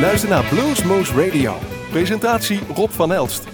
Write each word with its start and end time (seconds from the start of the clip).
luistert 0.00 0.30
naar 0.30 0.44
Bluesmoose 0.44 1.24
Radio. 1.24 1.56
Presentatie 1.90 2.60
Rob 2.74 2.90
van 2.90 3.12
Elst. 3.12 3.46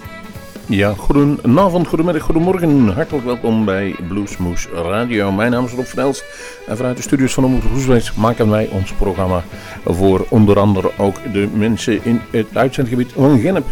Ja, 0.65 0.93
goedenavond, 0.93 1.87
goedemiddag, 1.87 2.23
goedemorgen. 2.23 2.87
Hartelijk 2.87 3.25
welkom 3.25 3.65
bij 3.65 3.95
Bluesmoose 4.07 4.69
Radio. 4.69 5.31
Mijn 5.31 5.51
naam 5.51 5.65
is 5.65 5.71
Rob 5.71 5.85
van 5.85 6.03
Elst. 6.03 6.23
En 6.67 6.77
vanuit 6.77 6.97
de 6.97 7.03
studios 7.03 7.33
van 7.33 7.43
Omroep 7.45 7.71
Roesbeek 7.71 8.15
maken 8.15 8.49
wij 8.49 8.69
ons 8.71 8.91
programma 8.91 9.43
voor 9.85 10.25
onder 10.29 10.59
andere 10.59 10.91
ook 10.97 11.33
de 11.33 11.47
mensen 11.53 12.05
in 12.05 12.21
het 12.31 12.47
uitzendgebied 12.53 13.11
van 13.11 13.39
Gennep. 13.39 13.65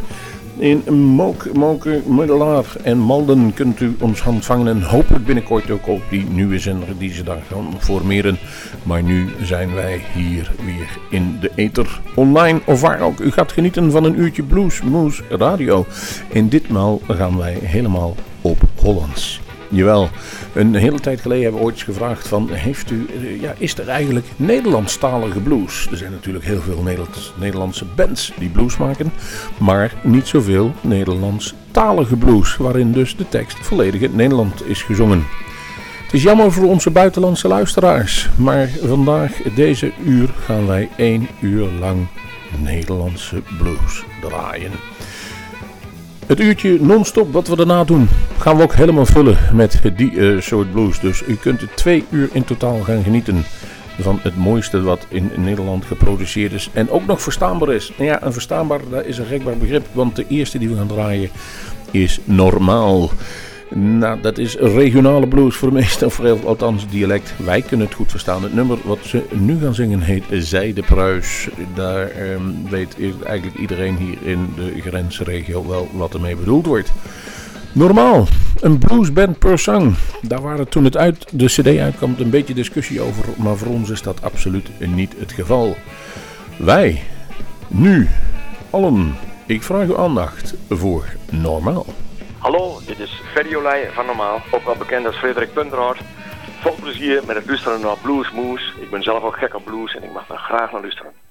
In 0.58 0.94
Mook, 0.94 1.54
Moken, 1.54 2.04
Middelaar 2.06 2.66
en 2.84 2.98
Malden 2.98 3.54
kunt 3.54 3.80
u 3.80 3.96
ons 4.00 4.24
ontvangen 4.24 4.68
en 4.68 4.82
hopelijk 4.82 5.26
binnenkort 5.26 5.72
ook 5.72 5.88
op 5.88 6.02
die 6.10 6.26
nieuwe 6.30 6.60
zender 6.60 6.98
die 6.98 7.14
ze 7.14 7.24
daar 7.24 7.44
gaan 7.52 7.74
formeren. 7.80 8.38
Maar 8.84 9.04
nu 9.04 9.30
zijn 9.42 9.74
wij 9.74 10.02
hier 10.14 10.52
weer 10.66 10.98
in 11.10 11.38
de 11.42 11.52
ether 11.56 12.02
online 12.16 12.62
of 12.66 12.82
waar 12.82 13.02
ook. 13.02 13.20
U 13.20 13.32
gaat 13.32 13.52
genieten 13.52 13.92
van 13.92 14.04
een 14.04 14.20
uurtje 14.20 14.44
Blues 14.44 14.82
Moose 14.82 15.24
Radio. 15.30 15.86
En 16.34 16.50
ditmaal 16.50 17.02
gaan 17.08 17.38
wij 17.38 17.58
helemaal 17.62 18.16
op 18.42 18.58
Hollands. 18.76 19.43
Jawel, 19.74 20.10
een 20.54 20.76
hele 20.76 21.00
tijd 21.00 21.22
geleden 21.22 21.44
hebben 21.44 21.62
we 21.62 21.66
ooit 21.66 21.76
eens 21.76 21.84
gevraagd 21.84 22.28
van, 22.28 22.50
heeft 22.52 22.92
u, 22.92 23.06
eh, 23.06 23.42
ja, 23.42 23.54
is 23.58 23.78
er 23.78 23.88
eigenlijk 23.88 24.26
Nederlandstalige 24.36 25.40
blues? 25.40 25.88
Er 25.92 25.98
zijn 25.98 26.12
natuurlijk 26.12 26.46
heel 26.46 26.62
veel 26.62 26.84
Nederlandse 27.40 27.86
bands 27.96 28.32
die 28.40 28.50
blues 28.50 28.78
maken, 28.78 29.12
maar 29.58 29.94
niet 30.04 30.28
zoveel 30.28 30.74
Nederlandstalige 30.82 32.16
blues, 32.16 32.58
waarin 32.58 32.92
dus 32.92 33.16
de 33.16 33.30
tekst 33.30 33.58
volledig 33.58 34.02
in 34.02 34.16
Nederland 34.16 34.68
is 34.68 34.82
gezongen. 34.82 35.26
Het 36.04 36.14
is 36.14 36.24
jammer 36.24 36.52
voor 36.52 36.68
onze 36.68 36.90
buitenlandse 36.90 37.48
luisteraars, 37.48 38.30
maar 38.36 38.70
vandaag, 38.84 39.32
deze 39.56 39.92
uur, 40.06 40.30
gaan 40.46 40.68
wij 40.68 40.90
één 40.98 41.28
uur 41.40 41.70
lang 41.80 42.08
Nederlandse 42.58 43.42
blues 43.58 44.04
draaien. 44.22 44.72
Het 46.28 46.40
uurtje 46.40 46.78
non-stop 46.82 47.34
wat 47.34 47.48
we 47.48 47.56
daarna 47.56 47.84
doen, 47.84 48.10
gaan 48.38 48.58
we 48.58 48.64
ook 48.64 48.74
helemaal 48.74 49.06
vullen 49.06 49.38
met 49.54 49.82
die 49.96 50.12
uh, 50.12 50.42
soort 50.42 50.72
blues. 50.72 51.00
Dus 51.00 51.24
u 51.28 51.36
kunt 51.36 51.62
er 51.62 51.76
twee 51.76 52.06
uur 52.10 52.30
in 52.32 52.44
totaal 52.44 52.80
gaan 52.80 53.04
genieten 53.04 53.44
van 54.00 54.20
het 54.22 54.38
mooiste 54.38 54.82
wat 54.82 55.06
in 55.10 55.32
Nederland 55.36 55.86
geproduceerd 55.86 56.52
is. 56.52 56.70
En 56.74 56.90
ook 56.90 57.06
nog 57.06 57.22
verstaanbaar 57.22 57.74
is. 57.74 57.92
Nou 57.98 58.10
ja, 58.10 58.24
een 58.24 58.34
verstaanbaar, 58.34 58.80
dat 58.90 59.06
is 59.06 59.18
een 59.18 59.26
gekbaar 59.26 59.58
begrip. 59.58 59.86
Want 59.92 60.16
de 60.16 60.26
eerste 60.28 60.58
die 60.58 60.70
we 60.70 60.76
gaan 60.76 60.88
draaien 60.88 61.30
is 61.92 62.20
normaal. 62.24 63.10
Nou, 63.76 64.22
dat 64.22 64.38
is 64.38 64.56
regionale 64.56 65.28
blues 65.28 65.56
voor 65.56 65.70
de 65.70 65.76
meeste, 65.76 66.06
of 66.06 66.44
althans 66.46 66.90
dialect. 66.90 67.34
Wij 67.38 67.62
kunnen 67.62 67.86
het 67.86 67.96
goed 67.96 68.12
verstaan. 68.12 68.44
Het 68.44 68.54
nummer 68.54 68.78
wat 68.84 69.00
ze 69.02 69.24
nu 69.32 69.60
gaan 69.60 69.74
zingen 69.74 70.02
heet 70.02 70.24
Zij 70.30 70.74
de 70.74 70.82
Pruis. 70.82 71.50
Daar 71.76 72.10
ehm, 72.10 72.42
weet 72.70 72.96
eigenlijk 73.24 73.58
iedereen 73.58 73.98
hier 73.98 74.18
in 74.22 74.54
de 74.56 74.82
grensregio 74.82 75.68
wel 75.68 75.90
wat 75.94 76.14
ermee 76.14 76.36
bedoeld 76.36 76.66
wordt. 76.66 76.92
Normaal, 77.72 78.28
een 78.60 78.78
bluesband 78.78 79.40
per 79.40 79.60
song. 79.60 79.94
Daar 80.22 80.42
waren 80.42 80.70
toen 80.70 80.84
het 80.84 80.98
uit 80.98 81.26
de 81.32 81.46
cd 81.46 81.68
uitkwam 81.78 82.16
een 82.18 82.30
beetje 82.30 82.54
discussie 82.54 83.02
over, 83.02 83.26
maar 83.38 83.56
voor 83.56 83.68
ons 83.68 83.90
is 83.90 84.02
dat 84.02 84.22
absoluut 84.22 84.70
niet 84.96 85.14
het 85.18 85.32
geval. 85.32 85.78
Wij, 86.58 87.02
nu, 87.68 88.08
allen, 88.70 89.16
ik 89.46 89.64
vraag 89.64 89.88
uw 89.88 89.98
aandacht 89.98 90.54
voor 90.70 91.06
normaal. 91.32 91.86
Olij 93.36 93.92
van 93.92 94.06
Normaal, 94.06 94.42
ook 94.52 94.66
wel 94.66 94.76
bekend 94.76 95.06
als 95.06 95.16
Frederik 95.16 95.54
Punterhart. 95.54 96.00
Vol 96.60 96.76
plezier 96.76 97.24
met 97.26 97.36
het 97.36 97.46
luisteren 97.46 97.82
naar 97.82 97.98
Blues 98.02 98.32
Moose. 98.32 98.82
Ik 98.82 98.90
ben 98.90 99.04
zelf 99.04 99.24
ook 99.24 99.38
gek 99.38 99.56
op 99.56 99.66
blues 99.66 99.96
en 99.96 100.04
ik 100.04 100.12
mag 100.12 100.28
daar 100.28 100.38
graag 100.38 100.72
naar 100.72 100.82
luisteren. 100.82 101.23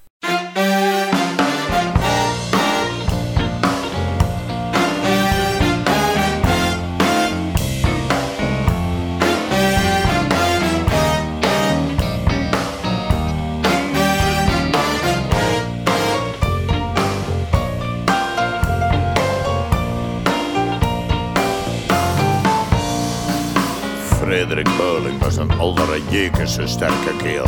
Oudere 26.13 26.31
jekerse 26.31 26.67
sterke 26.67 27.15
keel. 27.17 27.47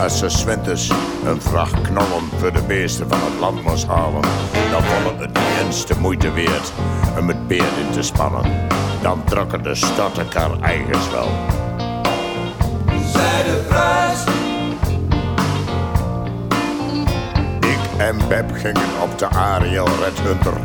Als 0.00 0.18
ze 0.18 0.28
zwinters 0.28 0.90
een 1.24 1.40
vracht 1.40 1.80
knallen 1.80 2.24
voor 2.38 2.52
de 2.52 2.62
beesten 2.62 3.08
van 3.08 3.18
het 3.20 3.38
land 3.40 3.62
moest 3.62 3.86
halen, 3.86 4.22
dan 4.70 4.82
vond 4.82 5.20
het 5.20 5.86
de 5.86 5.94
moeite 6.00 6.32
waard 6.32 6.72
om 7.18 7.28
het 7.28 7.48
beer 7.48 7.78
in 7.86 7.92
te 7.92 8.02
spannen. 8.02 8.68
Dan 9.02 9.24
trokken 9.24 9.62
de 9.62 9.74
stad 9.74 10.18
elkaar 10.18 10.60
eigens 10.60 11.10
wel. 11.10 11.28
Zij 13.12 13.42
de 13.42 13.64
prijs. 13.68 14.24
Ik 17.60 18.00
en 18.00 18.28
Beb 18.28 18.52
gingen 18.52 19.02
op 19.02 19.18
de 19.18 19.28
Ariel 19.28 19.86
Red 19.86 20.20
Hunter 20.20 20.56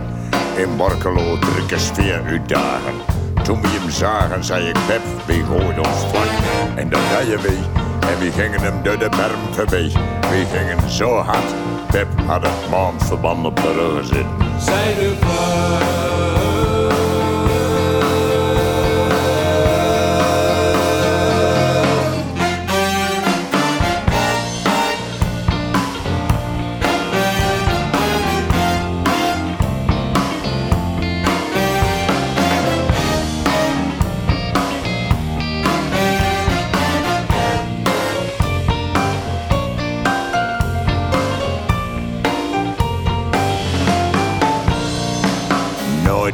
in 0.55 0.77
Borkelo 0.77 1.39
drie 1.39 1.65
keer 1.65 1.79
vier 1.79 2.31
uur 2.31 2.47
dagen. 2.47 3.26
Toen 3.47 3.61
we 3.61 3.67
hem 3.67 3.89
zagen, 3.89 4.43
zei 4.43 4.67
ik, 4.67 4.77
Pep, 4.87 5.01
wie 5.25 5.43
gooit 5.43 5.77
ons 5.77 6.05
vlak? 6.09 6.27
En 6.75 6.89
dat 6.89 6.99
je 7.27 7.37
we. 7.41 7.57
En 7.99 8.19
we 8.19 8.31
gingen 8.31 8.61
hem 8.61 8.83
door 8.83 8.99
de 8.99 9.09
berm 9.09 9.53
voorbij. 9.53 9.91
We 10.21 10.45
gingen 10.53 10.89
zo 10.89 11.15
hard. 11.15 11.53
Pep 11.91 12.07
had 12.25 12.41
het 12.41 12.69
maandverband 12.69 13.45
op 13.45 13.55
de 13.55 13.73
rug 13.73 14.05
zitten. 14.05 14.29
Zij 14.59 14.95
de 14.95 15.17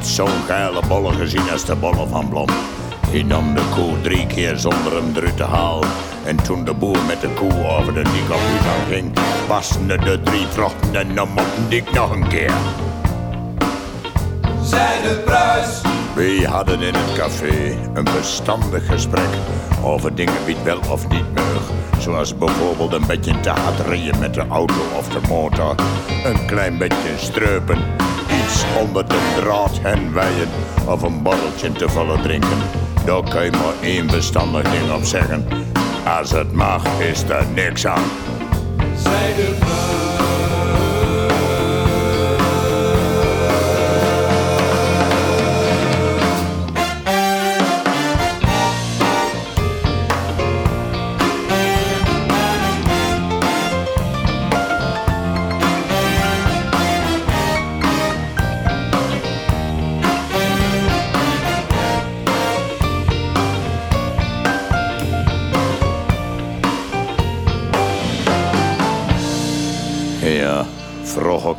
zo'n 0.06 0.44
geile 0.48 0.82
bolle 0.88 1.14
gezien 1.14 1.52
als 1.52 1.66
de 1.66 1.76
bolle 1.76 2.08
van 2.08 2.30
Blom. 2.30 2.48
Hij 3.08 3.24
nam 3.24 3.54
de 3.54 3.62
koe 3.76 4.02
drie 4.02 4.28
keer 4.28 4.58
zonder 4.58 4.96
hem 4.96 5.12
eruit 5.16 5.38
te 5.38 5.44
halen. 5.44 5.90
En 6.26 6.44
toen 6.44 6.66
de 6.66 6.74
boer 6.74 6.98
met 7.08 7.22
de 7.22 7.30
koe 7.30 7.68
over 7.68 7.94
de 7.94 8.04
aan 8.04 8.94
ging, 8.94 9.12
pasten 9.48 9.88
de 9.88 10.20
drie 10.24 10.48
trochten 10.48 10.96
en 10.96 11.16
dan 11.16 11.30
mochten 11.30 11.70
dik 11.70 11.92
nog 11.92 12.12
een 12.12 12.28
keer. 12.28 12.54
Zij 14.64 15.02
de 15.02 15.22
pruis. 15.26 15.82
We 16.16 16.48
hadden 16.50 16.82
in 16.82 16.94
het 16.94 17.18
café 17.18 17.78
een 17.94 18.08
verstandig 18.08 18.86
gesprek 18.86 19.30
over 19.84 20.16
dingen 20.16 20.46
die 20.46 20.56
wel 20.64 20.80
of 20.90 21.08
niet 21.08 21.34
mag. 21.34 21.72
Zoals 22.00 22.38
bijvoorbeeld 22.38 22.94
een 22.94 23.08
beetje 23.08 23.40
te 23.40 23.50
hard 23.50 23.80
rijden 23.80 24.20
met 24.20 24.34
de 24.34 24.48
auto 24.48 24.82
of 24.98 25.10
de 25.10 25.28
motor. 25.28 25.76
Een 26.26 26.46
klein 26.46 26.78
beetje 26.78 27.14
streupen 27.18 27.78
iets 28.42 28.66
onder 28.82 29.08
de 29.08 29.40
draad 29.42 29.80
hen 29.82 30.14
wijen 30.14 30.50
of 30.86 31.02
een 31.02 31.22
borreltje 31.22 31.72
te 31.72 31.90
vullen 31.90 32.22
drinken. 32.22 32.58
Daar 33.06 33.24
kan 33.30 33.46
je 33.46 33.52
maar 33.52 33.74
één 33.82 34.08
bestandig 34.08 34.72
ding 34.72 34.92
op 34.92 35.04
zeggen. 35.04 35.48
Als 36.20 36.32
het 36.32 36.52
mag, 36.52 36.84
is 37.00 37.24
er 37.24 37.46
niks 37.54 37.88
aan. 37.88 38.04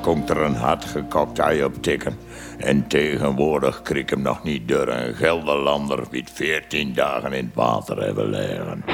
Komt 0.04 0.30
er 0.30 0.36
een 0.36 0.54
hardgekokt 0.54 1.38
ei 1.38 1.64
op 1.64 1.82
tikken. 1.82 2.18
En 2.58 2.86
tegenwoordig 2.86 3.82
kreeg 3.82 4.10
hem 4.10 4.22
nog 4.22 4.42
niet 4.42 4.68
door 4.68 4.88
een 4.88 5.14
Gelderlander... 5.14 6.04
wie 6.10 6.24
14 6.32 6.94
dagen 6.94 7.32
in 7.32 7.44
het 7.44 7.54
water 7.54 8.02
hebben 8.02 8.30
liggen. 8.30 8.84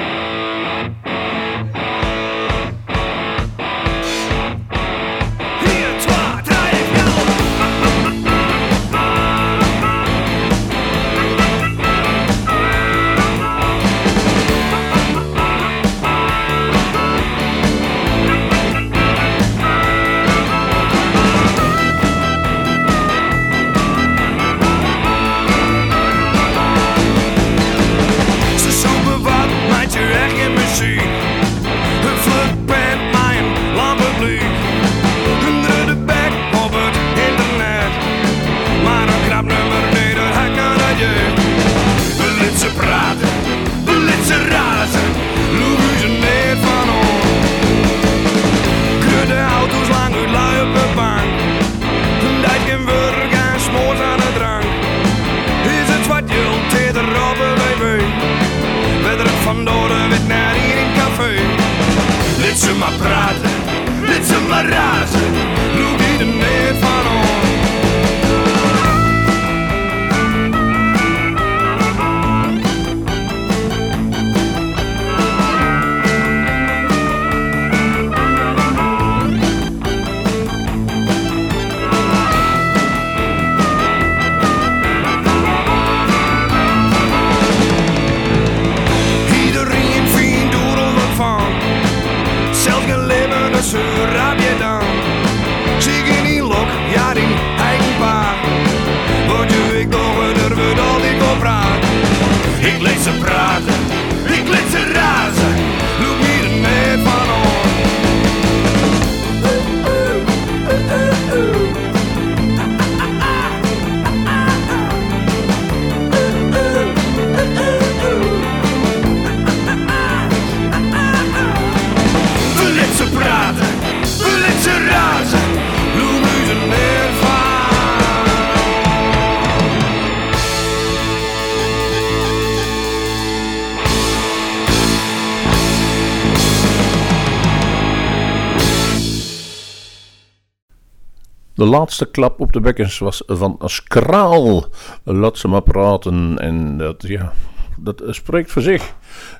De 141.61 141.67
laatste 141.67 142.05
klap 142.11 142.39
op 142.39 142.53
de 142.53 142.59
bekkens 142.59 142.99
was 142.99 143.23
van 143.27 143.59
Skraal. 143.65 144.65
Laat 145.03 145.37
ze 145.37 145.47
maar 145.47 145.61
praten. 145.61 146.37
En 146.39 146.77
dat, 146.77 147.03
ja, 147.07 147.33
dat 147.79 148.03
spreekt 148.09 148.51
voor 148.51 148.61
zich. 148.61 148.93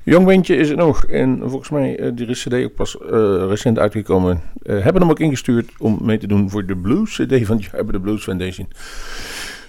Jong 0.03 0.25
Windje 0.25 0.55
is 0.55 0.69
het 0.69 0.77
nog. 0.77 1.05
En 1.05 1.39
volgens 1.45 1.69
mij, 1.69 1.99
eh, 1.99 2.11
die 2.15 2.31
CD 2.31 2.53
ook 2.53 2.75
pas 2.75 2.97
eh, 2.97 3.09
recent 3.47 3.79
uitgekomen. 3.79 4.41
Eh, 4.63 4.83
hebben 4.83 5.01
hem 5.01 5.11
ook 5.11 5.19
ingestuurd 5.19 5.71
om 5.79 5.97
mee 6.01 6.17
te 6.17 6.27
doen 6.27 6.49
voor 6.49 6.65
de 6.65 6.75
Blues 6.75 7.15
CD 7.15 7.45
van 7.45 7.61
bij 7.71 7.83
de 7.85 7.99
Blues 7.99 8.23
Foundation. 8.23 8.67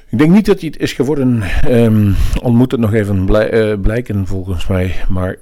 Ik 0.09 0.19
denk 0.19 0.31
niet 0.33 0.47
dat 0.47 0.61
hij 0.61 0.69
het 0.73 0.83
is 0.83 0.93
geworden. 0.93 1.43
ehm 1.43 2.13
al 2.43 2.53
moet 2.53 2.71
het 2.71 2.81
nog 2.81 2.93
even 2.93 3.25
blij- 3.25 3.77
blijken 3.77 4.27
volgens 4.27 4.67
mij. 4.67 4.95
Maar 5.09 5.37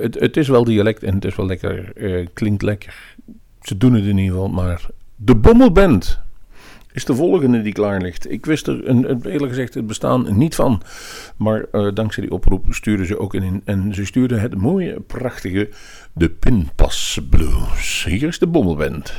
het, 0.00 0.20
het 0.20 0.36
is 0.36 0.48
wel 0.48 0.64
dialect 0.64 1.02
en 1.02 1.14
het 1.14 1.24
is 1.24 1.36
wel 1.36 1.46
lekker. 1.46 1.92
klinkt 2.32 2.62
lekker. 2.62 3.14
Ze 3.60 3.76
doen 3.76 3.92
het 3.94 4.04
in 4.04 4.18
ieder 4.18 4.34
geval. 4.34 4.48
Maar 4.48 4.86
de 5.16 5.34
Bommelband 5.34 6.22
is 6.94 7.04
de 7.04 7.14
volgende 7.14 7.62
die 7.62 7.72
klaar 7.72 8.00
ligt. 8.00 8.30
Ik 8.30 8.46
wist 8.46 8.66
er 8.66 8.88
een, 8.88 9.22
eerlijk 9.22 9.52
gezegd 9.52 9.74
het 9.74 9.86
bestaan 9.86 10.38
niet 10.38 10.54
van. 10.54 10.82
Maar 11.36 11.64
eh, 11.72 11.88
dankzij 11.94 12.22
die 12.22 12.32
oproep 12.32 12.66
stuurden 12.70 13.06
ze 13.06 13.18
ook 13.18 13.34
in. 13.34 13.62
En 13.64 13.94
ze 13.94 14.04
stuurden 14.04 14.40
het 14.40 14.54
mooie, 14.54 15.00
prachtige 15.00 15.68
De 16.12 16.30
Pinpas 16.30 17.18
Blues. 17.30 18.04
Hier 18.08 18.28
is 18.28 18.38
de 18.38 18.46
Bommelband. 18.46 19.12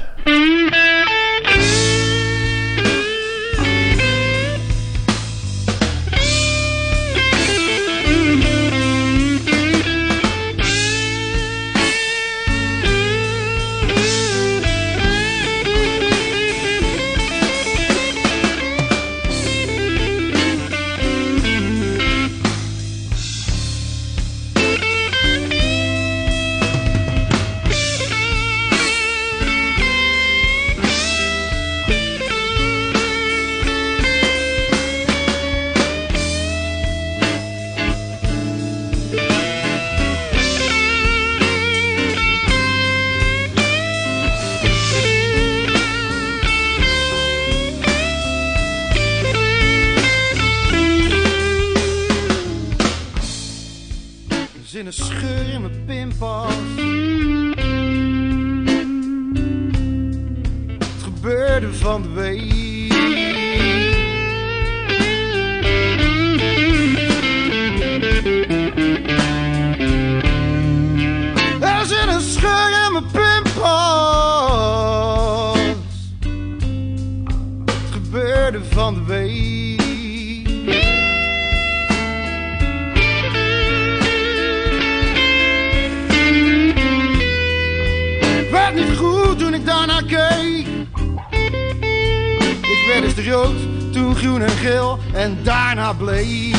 En 95.13 95.37
daarna 95.43 95.93
bleek. 95.93 96.55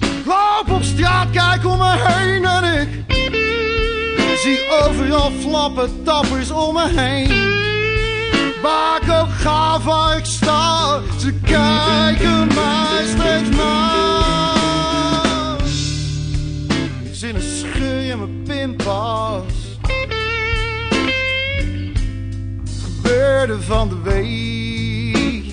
Ik 0.00 0.24
loop 0.26 0.70
op 0.70 0.82
straat, 0.82 1.30
kijk 1.30 1.66
om 1.66 1.78
me 1.78 1.94
heen 1.98 2.44
en 2.44 2.64
ik 2.64 2.88
zie 4.38 4.60
overal 4.84 5.30
flappen 5.30 6.02
tappers 6.04 6.50
om 6.50 6.74
me 6.74 6.88
heen. 6.88 7.56
Waar 8.62 9.20
ook 9.20 9.30
ga, 9.30 9.80
waar 9.80 10.16
ik 10.16 10.24
sta, 10.24 11.00
ze 11.18 11.32
kijken 11.44 12.46
mij 12.46 13.04
steeds 13.06 13.56
maar. 13.56 14.57
Gebeurde 23.38 23.62
van 23.62 23.88
de 23.88 24.00
week. 24.02 25.46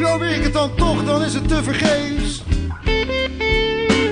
Probeer 0.00 0.30
ik 0.30 0.42
het 0.42 0.52
dan 0.52 0.74
toch, 0.74 1.04
dan 1.04 1.22
is 1.22 1.34
het 1.34 1.48
te 1.48 1.62
vergeefs 1.62 2.42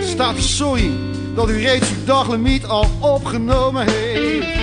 staat 0.00 0.38
sorry 0.38 0.90
dat 1.34 1.48
u 1.48 1.58
reeds 1.58 1.90
uw 1.90 2.04
daglimiet 2.04 2.66
al 2.66 2.86
opgenomen 3.00 3.86
heeft. 3.88 4.61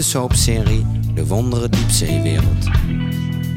Favoriete 0.00 0.02
soapserie 0.02 0.86
De 1.14 1.26
Wondere 1.26 1.68
Diepzeewereld. 1.68 2.64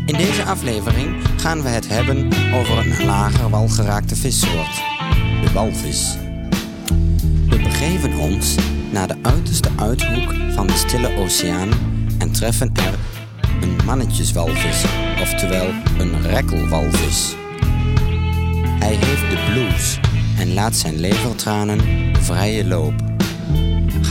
In 0.05 0.17
deze 0.17 0.43
aflevering 0.43 1.15
gaan 1.37 1.61
we 1.61 1.69
het 1.69 1.87
hebben 1.87 2.27
over 2.53 2.77
een 2.77 3.05
lager 3.05 3.49
walgeraakte 3.49 4.15
vissoort, 4.15 4.75
de 5.43 5.51
walvis. 5.53 6.17
We 7.49 7.57
begeven 7.63 8.17
ons 8.17 8.55
naar 8.91 9.07
de 9.07 9.15
uiterste 9.21 9.69
uithoek 9.75 10.33
van 10.53 10.67
de 10.67 10.73
stille 10.73 11.17
oceaan 11.17 11.69
en 12.17 12.31
treffen 12.31 12.71
er 12.73 12.93
een 13.61 13.85
mannetjeswalvis, 13.85 14.85
oftewel 15.21 15.69
een 15.97 16.21
rekkelwalvis. 16.21 17.35
Hij 18.79 18.95
heeft 18.95 19.29
de 19.29 19.51
blues 19.51 19.99
en 20.37 20.53
laat 20.53 20.75
zijn 20.75 20.99
levertranen 20.99 21.79
vrije 22.21 22.65
loop. 22.65 23.02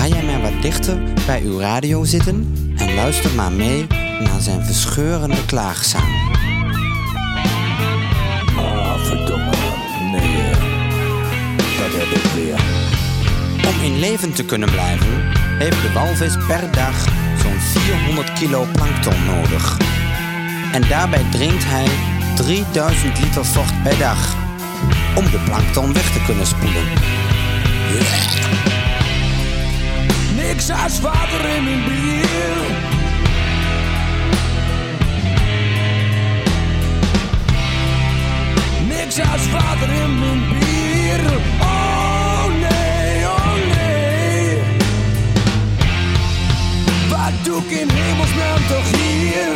Ga 0.02 0.08
jij 0.08 0.22
maar 0.22 0.40
wat 0.40 0.62
dichter 0.62 0.98
bij 1.26 1.42
uw 1.42 1.58
radio 1.58 2.04
zitten 2.04 2.54
en 2.76 2.94
luister 2.94 3.30
maar 3.34 3.52
mee 3.52 3.86
naar 4.20 4.40
zijn 4.40 4.64
verscheurende 4.64 5.44
klaagzang. 5.44 6.04
Ah, 8.56 8.98
verdomme. 8.98 9.50
Nee, 10.10 10.40
eh, 10.40 10.58
dat 11.56 11.92
heb 11.92 12.22
ik 12.22 12.30
weer. 12.34 12.60
Om 13.68 13.84
in 13.84 13.98
leven 13.98 14.32
te 14.32 14.44
kunnen 14.44 14.70
blijven, 14.70 15.22
heeft 15.58 15.82
de 15.82 15.92
walvis 15.92 16.36
per 16.46 16.72
dag 16.72 17.04
zo'n 17.42 17.82
400 17.82 18.32
kilo 18.32 18.66
plankton 18.72 19.24
nodig. 19.24 19.78
En 20.72 20.88
daarbij 20.88 21.24
drinkt 21.30 21.64
hij 21.64 21.88
3000 22.34 23.20
liter 23.20 23.44
vocht 23.44 23.82
per 23.82 23.98
dag. 23.98 24.36
Om 25.16 25.24
de 25.24 25.38
plankton 25.44 25.92
weg 25.92 26.12
te 26.12 26.22
kunnen 26.26 26.46
spoelen. 26.46 26.84
Niks 30.62 30.82
als 30.82 31.00
water 31.00 31.44
in 31.56 31.64
mijn 31.64 31.84
bier. 31.84 32.26
Niks 38.88 39.20
als 39.20 39.50
water 39.50 39.92
in 39.92 40.18
mijn 40.18 40.40
bier. 40.48 41.20
Oh 41.60 42.44
nee, 42.60 43.24
oh 43.26 43.54
nee. 43.74 44.58
Wat 47.08 47.44
doe 47.44 47.62
ik 47.62 47.70
in 47.70 47.88
hemelsnaam 47.90 48.66
toch 48.68 48.90
hier? 48.90 49.52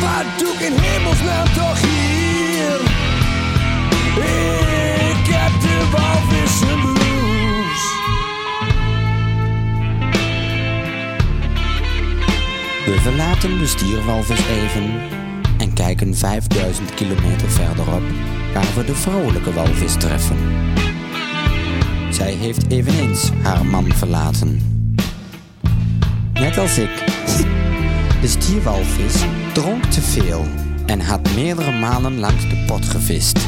Wat 0.00 0.38
doe 0.38 0.52
ik 0.52 0.60
in 0.60 0.78
hemelsnaam 0.80 1.52
toch 1.54 1.80
hier? 1.80 2.17
We 12.98 13.04
verlaten 13.04 13.58
de 13.58 13.66
stierwalvis 13.66 14.40
even 14.48 15.00
en 15.58 15.72
kijken 15.72 16.16
5000 16.16 16.94
kilometer 16.94 17.50
verderop 17.50 18.02
waar 18.54 18.74
we 18.76 18.84
de 18.84 18.94
vrouwelijke 18.94 19.52
walvis 19.52 19.92
treffen. 19.92 20.36
Zij 22.10 22.32
heeft 22.32 22.70
eveneens 22.70 23.30
haar 23.42 23.66
man 23.66 23.92
verlaten. 23.92 24.60
Net 26.32 26.58
als 26.58 26.78
ik. 26.78 27.04
De 28.20 28.28
stierwalvis 28.28 29.22
dronk 29.52 29.84
te 29.84 30.00
veel 30.00 30.46
en 30.86 31.00
had 31.00 31.34
meerdere 31.34 31.72
malen 31.72 32.18
langs 32.18 32.48
de 32.48 32.64
pot 32.66 32.84
gevist. 32.84 33.38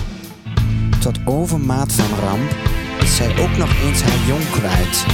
Tot 1.00 1.18
overmaat 1.24 1.92
van 1.92 2.18
ramp 2.18 2.54
is 3.02 3.16
zij 3.16 3.30
ook 3.38 3.56
nog 3.56 3.82
eens 3.82 4.02
haar 4.02 4.26
jong 4.26 4.50
kwijt, 4.50 5.04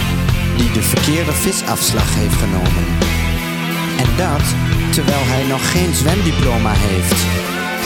die 0.56 0.72
de 0.72 0.82
verkeerde 0.82 1.32
visafslag 1.32 2.14
heeft 2.14 2.34
genomen. 2.34 3.15
En 3.98 4.16
dat 4.16 4.44
terwijl 4.90 5.24
hij 5.24 5.46
nog 5.48 5.70
geen 5.70 5.94
zwemdiploma 5.94 6.72
heeft. 6.74 7.20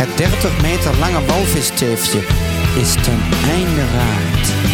Het 0.01 0.17
30 0.17 0.63
meter 0.63 0.99
lange 0.99 1.25
walvisteefje 1.27 2.21
is 2.81 2.93
ten 2.93 3.21
einde 3.51 3.85
raad. 3.97 4.70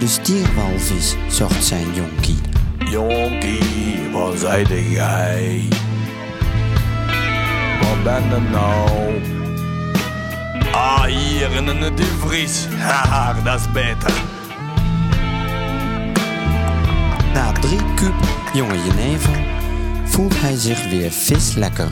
De 0.00 0.06
stierwalvis 0.06 1.16
zocht 1.28 1.64
zijn 1.64 1.94
jonkie. 1.94 2.38
Jonkie, 2.78 4.10
waar 4.12 4.36
zijde 4.36 4.90
jij? 4.90 5.68
Waar 7.80 8.02
ben 8.02 8.22
je 8.22 8.40
nou? 8.50 8.88
Ah, 10.72 11.02
hier 11.02 11.50
in 11.50 11.64
de 11.64 11.94
diepvries. 11.94 12.66
Haha, 12.78 13.42
dat 13.42 13.60
is 13.60 13.72
beter. 13.72 14.12
Na 17.34 17.52
drie 17.52 17.94
kuub 17.94 18.14
jonge 18.52 18.78
jenever 18.84 19.38
voelt 20.04 20.40
hij 20.40 20.56
zich 20.56 20.88
weer 20.88 21.10
vislekker. 21.10 21.90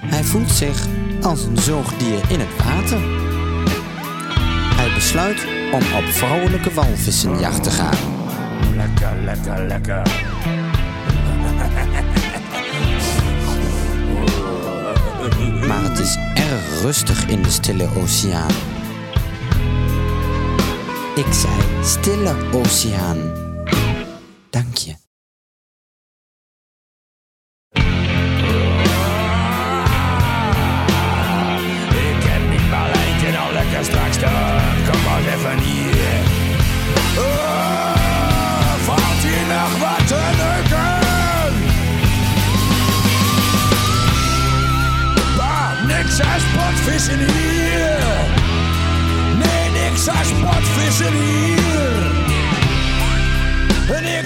Hij 0.00 0.24
voelt 0.24 0.50
zich 0.50 0.86
als 1.22 1.42
een 1.44 1.58
zoogdier 1.58 2.20
in 2.28 2.40
het 2.40 2.64
water. 2.64 3.00
Hij 4.76 4.94
besluit 4.94 5.57
om 5.72 5.82
op 5.96 6.04
vrouwelijke 6.04 6.74
walvissenjacht 6.74 7.62
te 7.62 7.70
gaan. 7.70 7.96
Lekker, 8.76 9.22
lekker, 9.24 9.66
lekker. 9.66 10.02
Maar 15.66 15.82
het 15.82 15.98
is 15.98 16.16
erg 16.34 16.82
rustig 16.82 17.26
in 17.26 17.42
de 17.42 17.50
stille 17.50 17.88
oceaan. 17.96 18.52
Ik 21.14 21.32
zei 21.32 21.54
stille 21.82 22.34
oceaan. 22.52 23.18
Dank 24.50 24.76
je. 24.76 25.07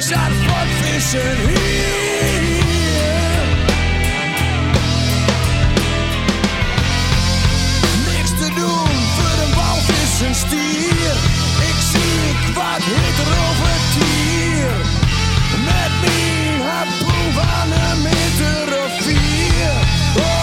Niks 0.02 0.14
aan 0.14 0.32
sportvissen 0.42 1.36
hier. 1.36 1.92
Niks 8.06 8.30
te 8.30 8.48
doen 8.54 8.88
voor 9.16 9.44
een 9.44 9.54
walvis 9.54 10.38
stier. 10.38 11.14
Ik 11.70 11.78
zie 11.92 12.52
wat 12.54 12.82
hitter 12.84 13.30
over 13.46 13.68
het 13.74 13.86
tier. 13.94 14.74
Met 15.64 15.92
mijn 16.00 16.60
harpoen 16.68 17.32
van 17.32 17.72
een 17.72 18.02
meter 18.02 18.84
of 18.84 19.02
vier. 19.02 19.72
Oh, 20.16 20.41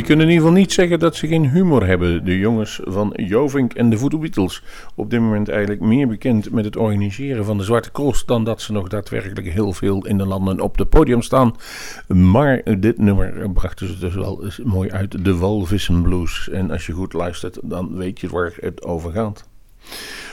Die 0.00 0.08
kunnen 0.08 0.26
in 0.26 0.32
ieder 0.32 0.46
geval 0.46 0.62
niet 0.62 0.72
zeggen 0.72 0.98
dat 0.98 1.16
ze 1.16 1.26
geen 1.26 1.50
humor 1.50 1.86
hebben. 1.86 2.24
De 2.24 2.38
jongens 2.38 2.80
van 2.84 3.12
Jovink 3.16 3.72
en 3.72 3.90
de 3.90 3.98
Voodoo. 3.98 4.48
Op 4.94 5.10
dit 5.10 5.20
moment 5.20 5.48
eigenlijk 5.48 5.80
meer 5.80 6.08
bekend 6.08 6.50
met 6.50 6.64
het 6.64 6.76
organiseren 6.76 7.44
van 7.44 7.58
de 7.58 7.64
Zwarte 7.64 7.92
Cross... 7.92 8.24
dan 8.26 8.44
dat 8.44 8.60
ze 8.60 8.72
nog 8.72 8.88
daadwerkelijk 8.88 9.52
heel 9.52 9.72
veel 9.72 10.06
in 10.06 10.18
de 10.18 10.26
landen 10.26 10.60
op 10.60 10.78
het 10.78 10.88
podium 10.88 11.22
staan. 11.22 11.54
Maar 12.08 12.62
dit 12.78 12.98
nummer 12.98 13.50
brachten 13.50 13.86
ze 13.86 13.98
dus 13.98 14.14
wel 14.14 14.44
eens 14.44 14.60
mooi 14.64 14.90
uit. 14.90 15.24
De 15.24 15.36
Walvissen 15.36 16.02
Blues. 16.02 16.48
En 16.48 16.70
als 16.70 16.86
je 16.86 16.92
goed 16.92 17.12
luistert, 17.12 17.58
dan 17.62 17.96
weet 17.96 18.20
je 18.20 18.28
waar 18.28 18.52
het 18.60 18.84
over 18.84 19.12
gaat. 19.12 19.48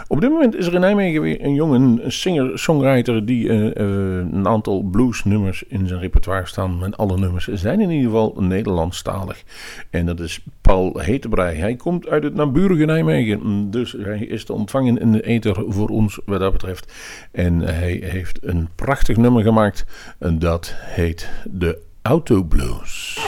Op 0.10 0.22
dit 0.22 0.30
moment 0.30 0.56
is 0.56 0.67
er 0.67 0.74
in 0.74 0.80
Nijmegen 0.80 1.22
weer 1.22 1.43
een 1.43 1.54
jongen, 1.54 1.82
een 2.04 2.12
singer-songwriter, 2.12 3.26
die 3.26 3.50
eh, 3.50 3.65
eh, 3.65 4.28
een 4.32 4.48
aantal 4.48 4.82
bluesnummers 4.82 5.63
in 5.67 5.88
zijn 5.88 6.00
repertoire 6.00 6.46
staan. 6.46 6.84
En 6.84 6.96
alle 6.96 7.17
nummers 7.17 7.48
zijn 7.48 7.82
in 7.82 7.89
ieder 7.89 8.06
geval 8.06 8.36
Nederlandstalig. 8.39 9.43
En 9.89 10.06
dat 10.06 10.20
is 10.20 10.39
Paul 10.62 11.00
Hetebrei. 11.00 11.58
Hij 11.58 11.76
komt 11.76 12.08
uit 12.08 12.24
het 12.24 12.34
naburige 12.34 12.86
Nijmegen, 12.86 13.72
dus 13.72 13.96
hij 14.00 14.20
is 14.20 14.46
te 14.46 14.54
ontvangen 14.54 14.98
in 14.98 15.12
de 15.12 15.22
ether 15.22 15.63
voor 15.67 15.89
ons 15.89 16.20
wat 16.26 16.39
dat 16.39 16.52
betreft. 16.52 16.93
En 17.32 17.60
hij 17.60 18.02
heeft 18.04 18.39
een 18.41 18.67
prachtig 18.76 19.17
nummer 19.17 19.43
gemaakt, 19.43 19.86
en 20.20 20.39
dat 20.39 20.74
heet 20.78 21.30
de 21.52 21.78
Auto 22.02 22.43
Blues. 22.43 23.20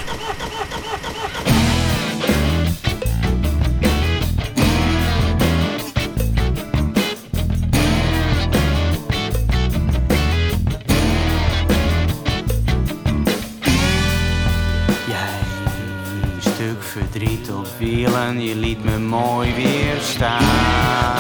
Wielen, 17.80 18.42
je 18.42 18.56
liet 18.56 18.84
me 18.84 18.98
mooi 18.98 19.54
weer 19.54 20.02
staan. 20.02 21.16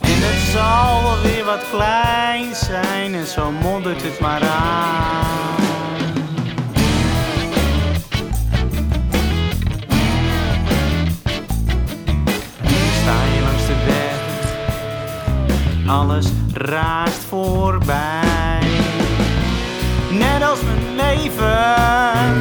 En 0.00 0.18
het 0.20 0.52
zal 0.52 1.02
wel 1.02 1.22
weer 1.22 1.44
wat 1.44 1.64
klein 1.70 2.54
zijn 2.54 3.14
en 3.14 3.26
zo 3.26 3.50
moddert 3.50 4.02
het 4.02 4.20
maar 4.20 4.42
aan. 4.42 5.60
Sta 13.00 13.24
je 13.34 13.40
langs 13.42 13.66
de 13.66 13.84
weg 13.86 14.20
alles 15.86 16.26
raast 16.52 17.24
voorbij. 17.28 18.31
Leven, 21.22 22.40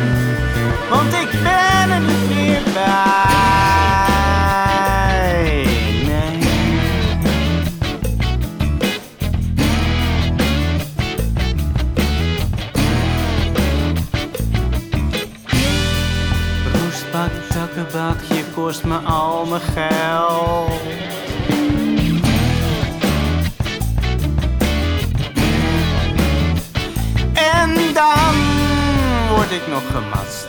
want 0.89 1.13
ik 1.13 1.31
ben 1.43 1.91
er 1.91 1.99
niet 1.99 2.29
meer 2.29 2.61
bij. 2.73 3.21
Nee. 6.05 6.39
Roestbak, 16.73 17.31
takkenbak, 17.49 18.19
je 18.27 18.43
kost 18.55 18.83
me 18.83 18.97
al 18.97 19.45
mijn 19.45 19.61
geld. 19.61 20.80
Word 29.51 29.63
ik 29.63 29.67
nog 29.67 29.83
gemast. 29.91 30.47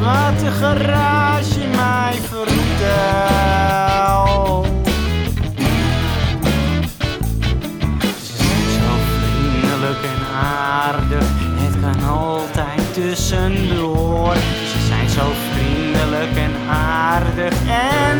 Wat 0.00 0.38
de 0.40 0.50
garage 0.50 1.66
mij 1.76 2.14
vertelt. 2.14 3.10
Ze 8.22 8.36
zijn 8.36 8.70
zo 8.78 8.92
vriendelijk 9.12 10.02
en 10.02 10.22
aardig. 10.42 11.26
Het 11.60 11.80
kan 11.80 12.08
altijd 12.08 12.94
tussendoor. 12.94 14.34
Ze 14.72 14.86
zijn 14.86 15.08
zo 15.08 15.32
vriendelijk 15.52 16.36
en 16.36 16.54
aardig. 16.70 17.52
En 17.68 18.11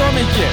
zonnetje. 0.00 0.48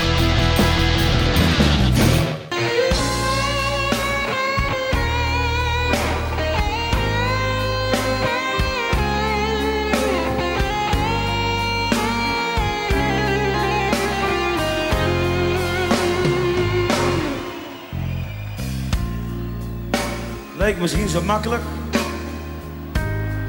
Leek 20.58 20.78
misschien 20.78 21.10
zo 21.10 21.22
makkelijk 21.22 21.62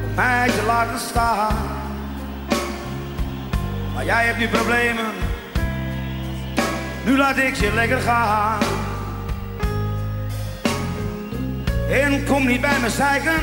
om 0.04 0.14
mij 0.14 0.48
te 0.48 0.62
laten 0.66 0.98
staan. 0.98 1.56
Maar 3.94 4.04
jij 4.04 4.24
hebt 4.24 4.38
nu 4.38 4.48
problemen, 4.48 5.27
nu 7.08 7.16
laat 7.16 7.36
ik 7.36 7.54
je 7.54 7.72
lekker 7.72 8.00
gaan. 8.00 8.58
En 11.90 12.24
kom 12.24 12.46
niet 12.46 12.60
bij 12.60 12.80
me 12.80 12.90
zeiken, 12.90 13.40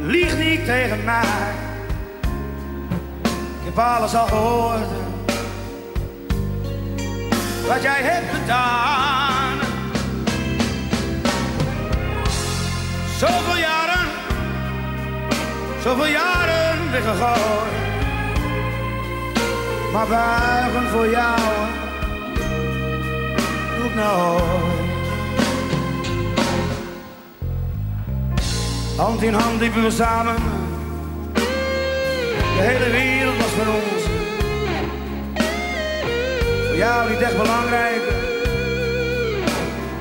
lieg 0.00 0.38
niet 0.38 0.64
tegen 0.64 1.04
mij. 1.04 1.52
Ik 3.58 3.64
heb 3.64 3.78
alles 3.78 4.14
al 4.14 4.26
gehoord, 4.26 4.88
wat 7.66 7.82
jij 7.82 8.02
hebt 8.02 8.34
gedaan. 8.34 9.58
Zoveel 13.18 13.56
jaren, 13.56 14.06
zoveel 15.82 16.06
jaren 16.06 16.90
weggegooid. 16.90 17.87
Maar 19.92 20.06
buigen 20.06 20.88
voor 20.88 21.08
jou 21.10 21.40
doe 23.76 23.86
ik 23.86 23.94
nooit. 23.94 24.68
Hand 28.96 29.22
in 29.22 29.34
hand 29.34 29.60
liepen 29.60 29.82
we 29.82 29.90
samen. 29.90 30.34
De 32.56 32.64
hele 32.64 32.90
wereld 32.90 33.36
was 33.36 33.50
van 33.50 33.68
ons. 33.74 34.02
Voor 36.66 36.76
jou 36.76 37.10
niet 37.10 37.20
echt 37.20 37.36
belangrijk. 37.36 38.02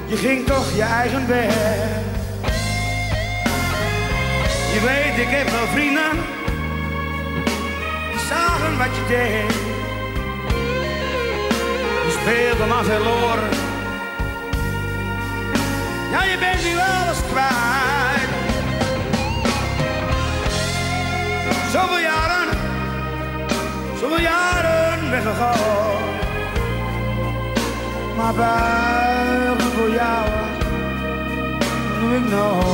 Je 0.08 0.16
ging 0.16 0.46
toch 0.46 0.76
je 0.76 0.82
eigen 0.82 1.28
weg. 1.28 1.56
Je 4.74 4.80
weet, 4.82 5.26
ik 5.26 5.30
heb 5.30 5.50
wel 5.50 5.68
vrienden. 5.68 6.12
Die 8.12 8.20
zagen 8.20 8.78
wat 8.78 8.96
je 8.96 9.06
deed. 9.08 9.77
Speelde 12.28 12.66
maar 12.66 12.84
verloren. 12.84 13.50
Ja, 16.12 16.24
je 16.24 16.38
bent 16.40 16.64
nu 16.64 16.78
alles 16.78 17.20
kwijt. 17.32 18.30
Zoveel 21.72 22.00
jaren, 22.00 22.48
zoveel 24.00 24.20
jaren 24.20 25.10
weggegooid. 25.10 26.26
Maar 28.18 28.34
buigen 28.34 29.72
voor 29.72 29.90
jou 29.90 30.26
doe 32.00 32.16
ik 32.16 32.30
nooit. 32.30 32.66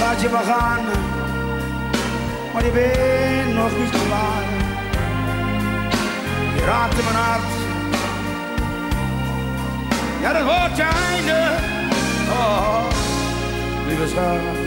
Laat 0.00 0.20
je 0.20 0.28
maar 0.28 0.44
gaan, 0.44 0.84
maar 2.60 2.68
je 2.68 2.72
bent 2.72 3.54
nog 3.54 3.78
niet 3.78 3.90
klaar. 3.90 4.42
Je 6.56 6.64
raakte 6.64 7.02
ja 10.20 10.32
dat 10.32 10.42
wordt 10.42 10.76
je 10.76 10.82
einde. 10.82 11.56
Oh, 12.30 12.84
lieve 13.86 14.08
schat. 14.08 14.59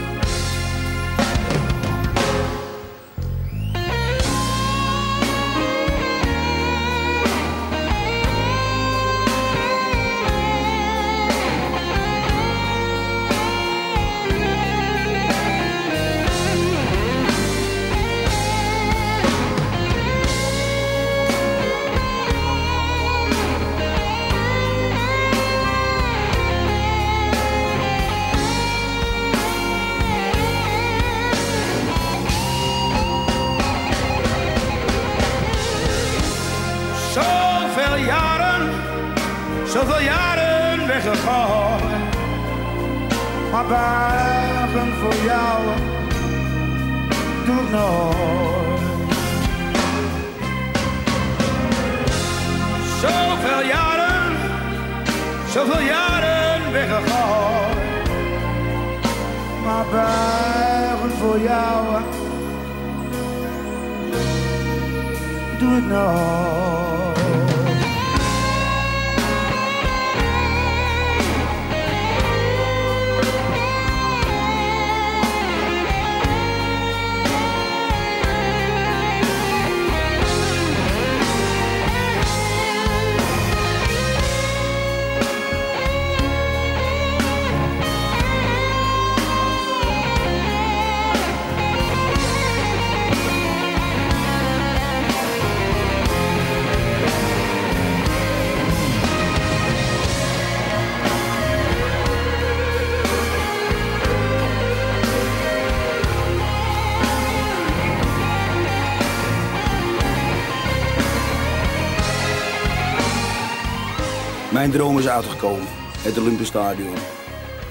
Mijn 114.53 114.71
droom 114.71 114.99
is 114.99 115.07
uitgekomen. 115.07 115.67
Het 115.97 116.17
Olympisch 116.17 116.47
Stadion. 116.47 116.95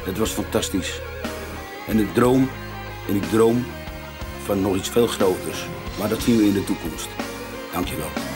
Het 0.04 0.18
was 0.18 0.30
fantastisch. 0.30 1.00
En 1.86 1.98
ik 1.98 2.14
droom, 2.14 2.50
en 3.08 3.14
ik 3.14 3.22
droom 3.22 3.64
van 4.44 4.60
nog 4.60 4.76
iets 4.76 4.88
veel 4.88 5.06
groters. 5.06 5.66
Maar 5.98 6.08
dat 6.08 6.22
zien 6.22 6.36
we 6.36 6.46
in 6.46 6.52
de 6.52 6.64
toekomst. 6.64 7.08
Dankjewel. 7.72 8.31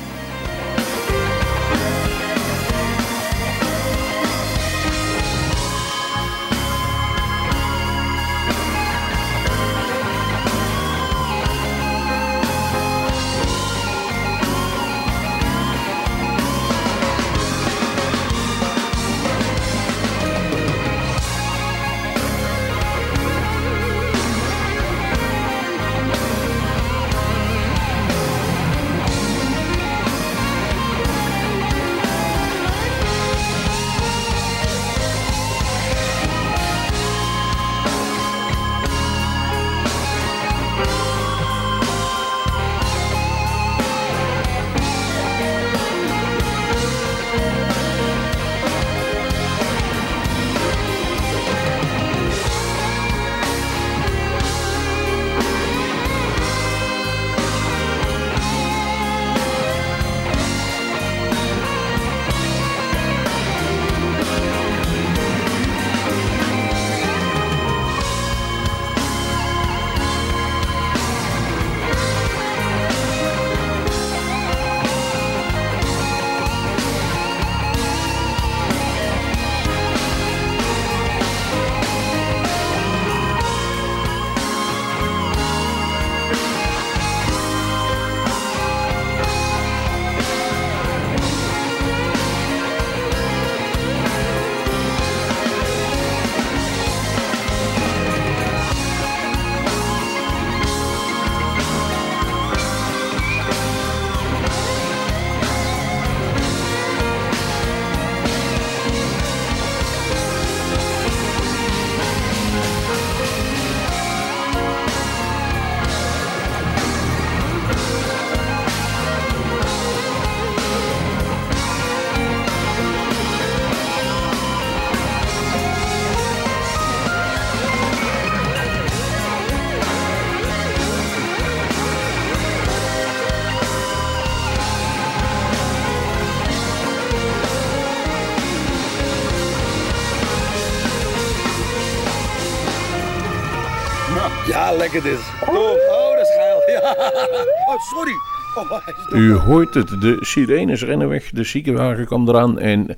Lekker 144.77 145.03
dit. 145.03 145.19
Tom. 145.45 145.57
Oh, 145.57 146.11
dat 146.11 146.21
is 146.21 146.35
geil. 146.35 146.63
Ja. 146.67 146.95
Oh, 147.69 147.81
sorry. 147.81 148.13
Oh, 148.55 149.19
U 149.19 149.33
hoort 149.33 149.75
het, 149.75 149.89
de 149.89 150.17
sirenes 150.21 150.83
rennen 150.83 151.09
weg, 151.09 151.31
de 151.31 151.45
ziekenwagen 151.45 152.07
kwam 152.07 152.29
eraan 152.29 152.59
en 152.59 152.97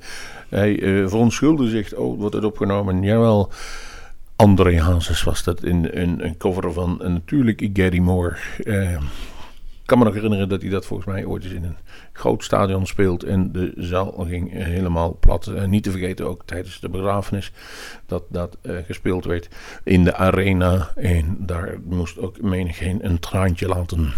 hij 0.49 0.81
eh 0.81 1.07
verontschuldigde 1.07 1.71
zich. 1.71 1.93
Oh, 1.93 2.19
wordt 2.19 2.35
het 2.35 2.43
opgenomen? 2.43 3.03
Jawel. 3.03 3.51
André 4.35 4.81
Hazes 4.81 5.23
was 5.23 5.43
dat 5.43 5.63
in 5.63 5.89
een, 5.91 6.25
een 6.25 6.37
cover 6.37 6.73
van 6.73 7.01
eh, 7.01 7.09
natuurlijk 7.09 7.69
Gary 7.73 7.99
Moore. 7.99 8.35
Eh, 8.63 8.91
ik 8.91 8.99
kan 9.89 9.97
me 9.97 10.03
nog 10.03 10.13
herinneren 10.13 10.49
dat 10.49 10.61
hij 10.61 10.69
dat 10.69 10.85
volgens 10.85 11.07
mij 11.07 11.25
ooit 11.25 11.43
eens 11.43 11.53
in 11.53 11.63
een 11.63 11.77
groot 12.13 12.43
stadion 12.43 12.85
speelt. 12.85 13.23
En 13.23 13.51
de 13.51 13.73
zaal 13.77 14.25
ging 14.27 14.51
helemaal 14.51 15.17
plat. 15.19 15.47
Eh, 15.47 15.65
niet 15.65 15.83
te 15.83 15.91
vergeten 15.91 16.27
ook 16.27 16.41
tijdens 16.45 16.79
de 16.79 16.89
begrafenis 16.89 17.51
dat 18.05 18.23
dat 18.29 18.57
eh, 18.61 18.75
gespeeld 18.85 19.25
werd 19.25 19.49
in 19.83 20.03
de 20.03 20.15
arena. 20.15 20.91
En 20.95 21.37
daar 21.39 21.77
moest 21.83 22.19
ook 22.19 22.41
menigeen 22.41 23.05
een 23.05 23.19
traantje 23.19 23.67
laten. 23.67 24.13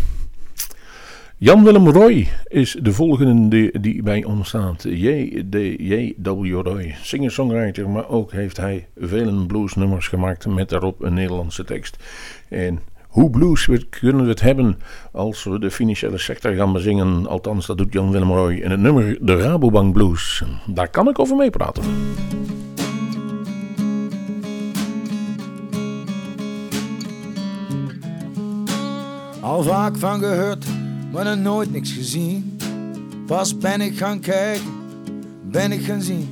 Jan-Willem 1.38 1.90
Roy 1.90 2.28
is 2.48 2.78
de 2.82 2.94
volgende 2.94 3.80
die, 3.82 4.04
bij 4.04 4.24
ons 4.24 4.48
staat. 4.48 4.84
J. 4.84 5.44
D. 5.50 5.56
J. 5.78 6.14
W. 6.18 6.62
Roy, 6.62 6.96
singer-songwriter, 7.02 7.90
maar 7.90 8.10
ook 8.10 8.32
heeft 8.32 8.58
hij 8.58 8.88
vele 8.98 9.46
bluesnummers 9.46 10.08
gemaakt 10.08 10.46
met 10.46 10.70
daarop 10.70 11.02
een 11.02 11.14
Nederlandse 11.14 11.64
tekst. 11.64 11.98
En 12.50 12.80
hoe 13.12 13.30
blues 13.30 13.70
kunnen 13.90 14.24
we 14.24 14.30
het 14.30 14.42
hebben 14.42 14.78
als 15.12 15.44
we 15.44 15.60
de 15.60 15.72
financiële 15.72 16.18
sector 16.18 16.54
gaan 16.54 16.74
bezingen? 16.74 17.28
Althans, 17.28 17.66
dat 17.66 17.78
doet 17.78 17.94
Jan-Willem 17.94 18.32
Roy 18.32 18.54
in 18.54 18.72
het 18.72 18.80
nummer 18.80 19.18
De 19.22 19.36
Rabobank 19.36 19.94
Blues. 19.94 20.44
Daar 20.68 20.90
kan 20.90 21.10
ik 21.10 21.20
over 21.20 21.36
meepraten. 21.36 21.84
Al 29.42 29.64
vaak 29.64 29.98
van 29.98 30.20
gehoord, 30.20 30.66
maar 31.12 31.38
nooit 31.38 31.72
niks 31.72 31.92
gezien. 31.94 32.58
Pas 33.26 33.58
ben 33.58 33.82
ik 33.82 33.98
gaan 33.98 34.20
kijken, 34.20 34.72
ben 35.44 35.72
ik 35.72 35.82
gaan 35.82 36.02
zien. 36.02 36.30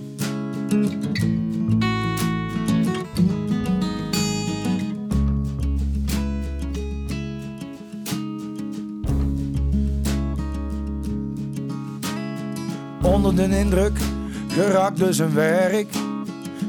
Onder 13.23 13.49
de 13.49 13.57
indruk, 13.57 13.99
geraakt 14.47 14.97
dus 14.97 15.15
zijn 15.15 15.33
werk, 15.33 15.87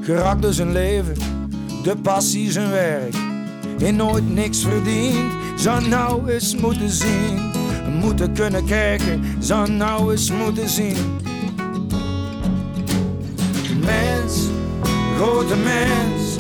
geraakt 0.01 0.43
dus 0.43 0.57
zijn 0.57 0.73
leven, 0.73 1.15
de 1.83 1.97
passie 2.03 2.53
zijn 2.53 2.71
werk. 2.71 3.15
In 3.79 3.97
nooit 3.97 4.35
niks 4.35 4.63
verdiend, 4.63 5.33
zou 5.57 5.89
nou 5.89 6.31
eens 6.31 6.57
moeten 6.57 6.91
zien. 6.91 7.51
Moeten 8.01 8.33
kunnen 8.33 8.65
kijken, 8.65 9.25
zou 9.39 9.71
nou 9.71 10.11
eens 10.11 10.31
moeten 10.31 10.69
zien. 10.69 10.97
Mens, 13.85 14.49
grote 15.17 15.57
mens, 15.57 16.37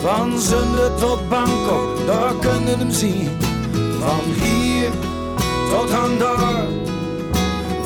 van 0.00 0.38
zonde 0.38 0.90
tot 1.00 1.28
Bangkok, 1.28 2.06
daar 2.06 2.34
kunnen 2.40 2.78
hem 2.78 2.90
zien. 2.90 3.28
Van 4.00 4.32
hier 4.42 4.90
tot 5.70 5.90
aan 5.90 6.18
daar, 6.18 6.87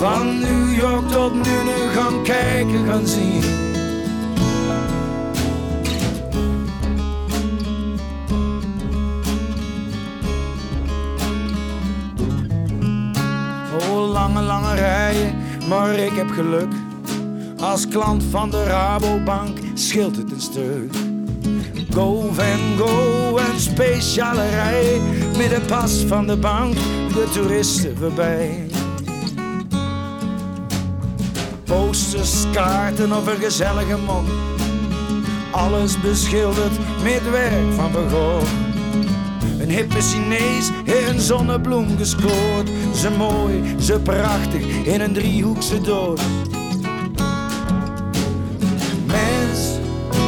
van 0.03 0.39
New 0.39 0.75
York 0.79 1.09
tot 1.09 1.35
nu 1.35 1.91
gaan 1.95 2.23
kijken, 2.23 2.87
gaan 2.87 3.07
zien. 3.07 3.43
Oh, 13.91 14.11
lange, 14.11 14.41
lange 14.41 14.75
rijen, 14.75 15.35
maar 15.69 15.95
ik 15.95 16.13
heb 16.13 16.31
geluk. 16.31 16.73
Als 17.61 17.89
klant 17.89 18.25
van 18.31 18.51
de 18.51 18.65
Rabobank 18.65 19.59
scheelt 19.75 20.17
het 20.17 20.33
een 20.33 20.41
stuk. 20.41 20.95
Go 21.91 22.31
van 22.33 22.87
go, 22.87 23.37
een 23.37 23.61
speciale 23.61 24.49
rij. 24.49 25.01
Met 25.37 25.51
de 25.51 25.61
pas 25.67 26.05
van 26.07 26.27
de 26.27 26.37
bank, 26.37 26.75
de 27.09 27.29
toeristen 27.33 27.97
voorbij. 27.97 28.72
Posters, 31.73 32.45
kaarten 32.53 33.13
of 33.13 33.27
een 33.27 33.41
gezellige 33.41 33.97
mond. 34.07 34.29
Alles 35.51 36.01
beschilderd 36.01 36.73
met 37.03 37.31
werk 37.31 37.73
van 37.75 37.91
Van 37.93 38.43
een 39.61 39.71
hippe 39.71 40.01
Chinees 40.01 40.71
heeft 40.85 41.09
een 41.09 41.21
zonnebloem 41.21 41.97
gescoord. 41.99 42.71
Ze 42.95 43.11
mooi, 43.11 43.75
ze 43.81 44.01
prachtig 44.01 44.67
in 44.85 45.01
een 45.01 45.13
driehoekse 45.13 45.81
doos. 45.81 46.21
Mens, 49.07 49.79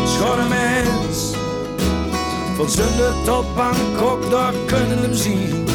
schone 0.07 0.49
mens. 0.49 1.33
Van 2.57 2.71
Zunde 2.71 3.13
tot 3.25 3.55
Bangkok, 3.55 4.31
daar 4.31 4.55
kunnen 4.67 4.99
hem 4.99 5.15
zien. 5.15 5.67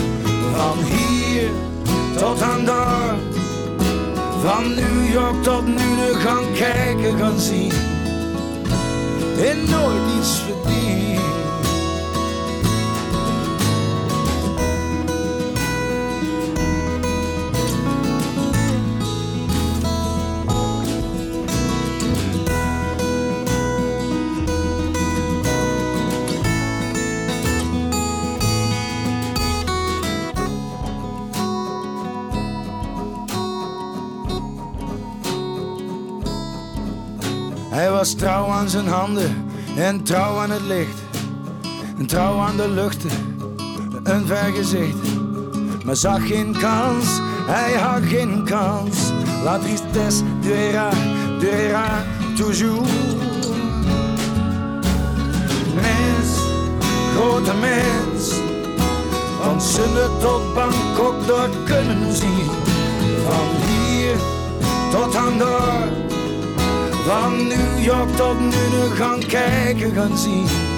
Van 0.55 0.77
hier 0.84 1.49
tot 2.17 2.41
aan 2.41 2.65
daar. 2.65 3.38
Van 4.41 4.75
New 4.75 5.12
York 5.12 5.43
tot 5.43 5.67
nu 5.67 6.13
gaan 6.13 6.54
kijken, 6.54 7.17
gaan 7.17 7.39
zien. 7.39 7.71
En 9.39 9.69
nooit 9.69 10.17
iets 10.19 10.39
verdiend. 10.39 11.38
Zijn 38.69 38.88
handen 38.88 39.51
en 39.75 40.03
trouw 40.03 40.38
aan 40.38 40.51
het 40.51 40.62
licht. 40.62 40.99
En 41.97 42.05
trouw 42.05 42.39
aan 42.39 42.58
de 42.58 42.69
luchten, 42.69 43.10
een 44.03 44.25
vergezicht. 44.25 44.95
Maar 45.86 45.95
zag 45.95 46.27
geen 46.27 46.58
kans, 46.60 47.05
hij 47.47 47.73
had 47.73 48.01
geen 48.03 48.43
kans. 48.45 48.97
La 49.43 49.60
tristesse 49.60 50.23
durera, 50.41 50.89
durera 51.39 52.05
toujours. 52.36 52.89
Mens, 55.75 56.29
grote 57.15 57.53
mens. 57.60 58.34
Van 59.41 59.62
Sunne 59.62 60.10
tot 60.21 60.53
Bangkok, 60.53 61.27
daar 61.27 61.49
kunnen 61.65 62.13
zien. 62.15 62.49
Van 63.25 63.67
hier 63.67 64.15
tot 64.91 65.15
aan 65.15 65.38
daar. 65.38 66.09
Van 67.10 67.48
New 67.48 67.84
York 67.84 68.15
tot 68.15 68.39
nu 68.39 68.95
gaan 68.95 69.19
kijken, 69.19 69.93
gaan 69.93 70.17
zien. 70.17 70.68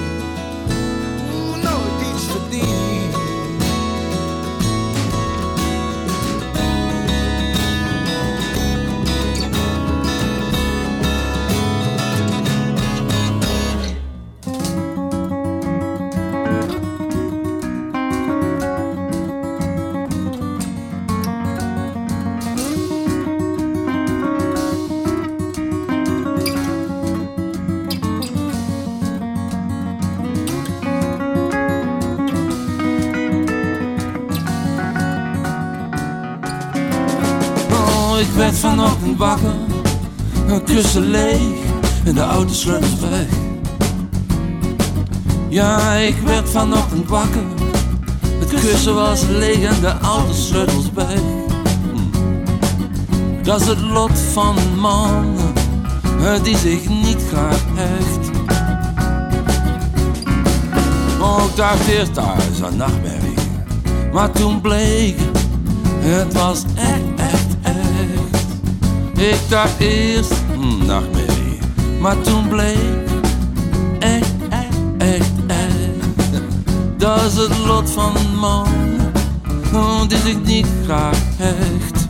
Wakker, 39.21 39.53
een 40.47 40.63
kussen 40.63 41.09
leeg 41.09 41.59
en 42.05 42.13
de 42.13 42.21
auto 42.21 42.53
sleutels 42.53 42.99
weg. 42.99 43.27
Ja, 45.49 45.93
ik 45.93 46.15
werd 46.25 46.49
vanochtend 46.49 47.09
wakker, 47.09 47.43
het 48.39 48.49
kussen 48.49 48.95
was 48.95 49.21
leeg 49.27 49.61
en 49.61 49.81
de 49.81 49.93
auto 50.01 50.33
sleutels 50.33 50.91
weg. 50.93 51.21
Dat 53.43 53.61
is 53.61 53.67
het 53.67 53.81
lot 53.81 54.19
van 54.33 54.57
een 54.57 54.79
man 54.79 55.35
eh, 56.23 56.43
die 56.43 56.57
zich 56.57 56.89
niet 56.89 57.23
graag 57.29 57.61
dacht 61.61 61.87
eerst, 61.87 62.15
daar 62.15 62.37
is 62.51 62.59
een 62.59 62.77
nachtmerrie. 62.77 63.33
Maar 64.13 64.31
toen 64.31 64.61
bleek, 64.61 65.15
het 65.99 66.33
was 66.33 66.63
echt, 66.75 66.85
echt, 66.85 66.91
echt. 66.97 67.10
Ik 69.21 69.49
dacht 69.49 69.79
eerst, 69.79 70.33
hm, 70.53 70.85
nachtmerrie. 70.85 71.59
Maar 71.99 72.21
toen 72.21 72.47
bleek, 72.47 72.77
echt, 73.99 74.33
echt, 74.49 74.77
echt, 74.97 75.31
echt. 75.47 76.41
Dat 76.97 77.21
is 77.21 77.35
het 77.35 77.57
lot 77.57 77.91
van 77.91 78.15
een 78.15 78.35
man, 78.35 78.67
oh, 79.73 80.01
zich 80.07 80.43
niet 80.43 80.67
graag 80.83 81.17
hecht. 81.37 82.00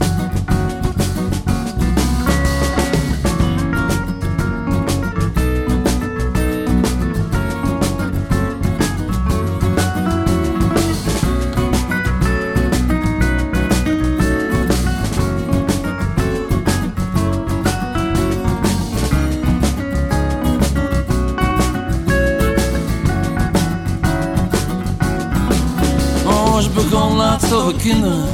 Over 27.62 27.76
kinderen. 27.76 28.26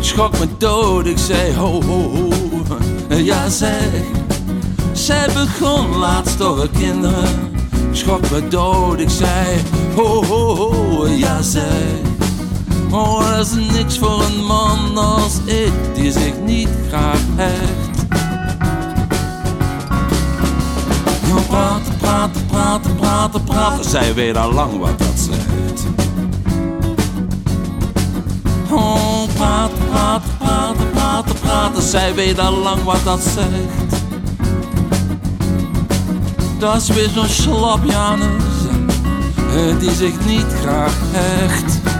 Schok 0.00 0.38
me 0.38 0.46
dood, 0.58 1.06
ik 1.06 1.18
zei 1.18 1.54
ho 1.54 1.82
ho 1.82 2.10
ho. 2.10 2.28
Ja, 3.16 3.48
zij. 3.48 4.04
Zij 4.92 5.28
begon 5.34 5.96
laatst 5.96 6.42
over 6.42 6.68
kinderen. 6.68 7.28
Schok 7.92 8.30
me 8.30 8.48
dood, 8.48 9.00
ik 9.00 9.10
zei 9.10 9.60
ho 9.94 10.24
ho 10.24 10.56
ho. 10.56 11.06
Ja, 11.06 11.42
zij. 11.42 12.00
Oh, 12.90 13.36
dat 13.36 13.46
is 13.46 13.74
niks 13.76 13.98
voor 13.98 14.22
een 14.22 14.44
man 14.44 14.98
als 14.98 15.38
ik, 15.44 15.72
die 15.94 16.12
zich 16.12 16.34
niet 16.44 16.68
graag 16.88 17.20
hecht. 17.36 17.90
Praten, 21.48 21.96
praten, 21.96 22.46
praten, 22.46 22.96
praten, 22.96 23.44
praten. 23.44 23.90
Zij 23.90 24.14
weet 24.14 24.36
al 24.36 24.52
lang 24.52 24.78
wat 24.78 24.98
dat 24.98 25.14
zegt. 25.16 25.91
Oh, 28.74 29.28
praten, 29.34 29.78
praten, 29.90 30.36
praten, 30.38 30.90
praten, 30.90 31.34
praten. 31.40 31.82
Zij 31.82 32.14
weet 32.14 32.38
al 32.38 32.56
lang 32.56 32.82
wat 32.82 33.04
dat 33.04 33.20
zegt. 33.20 34.02
Dat 36.58 36.76
is 36.76 36.88
weer 36.88 37.08
zo'n 37.08 37.28
slap 37.28 37.84
die 39.78 39.94
zich 39.94 40.24
niet 40.26 40.46
graag 40.62 40.94
hecht. 41.00 41.91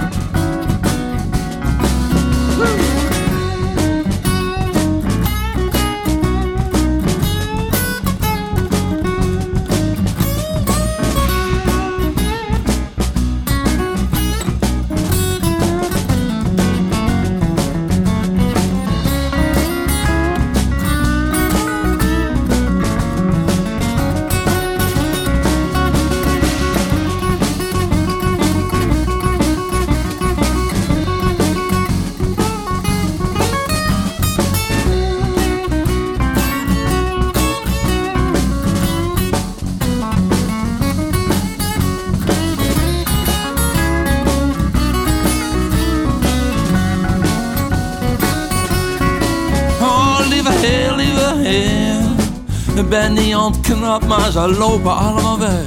Ontknapt, 53.93 54.07
maar 54.07 54.30
ze 54.30 54.59
lopen 54.59 54.97
allemaal 54.97 55.38
weg. 55.38 55.64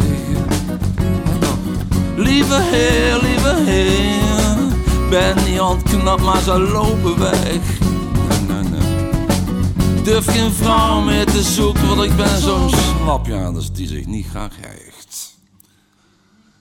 Lieve 2.16 2.62
heer, 2.62 3.20
lieve 3.22 3.56
heer. 3.66 5.10
Ben 5.10 5.36
niet 5.46 5.60
ontknapt, 5.60 6.22
maar 6.22 6.42
ze 6.42 6.60
lopen 6.60 7.20
weg. 7.20 7.84
Durf 10.04 10.26
geen 10.26 10.52
vrouw 10.52 11.02
meer 11.02 11.26
te 11.26 11.42
zoeken, 11.42 11.88
want 11.88 12.02
ik 12.02 12.16
ben 12.16 12.40
zo'n 12.40 12.70
slap, 12.70 13.26
ja, 13.26 13.52
dus 13.52 13.72
die 13.72 13.88
zich 13.88 14.06
niet 14.06 14.26
graag 14.28 14.54
hecht. 14.62 15.38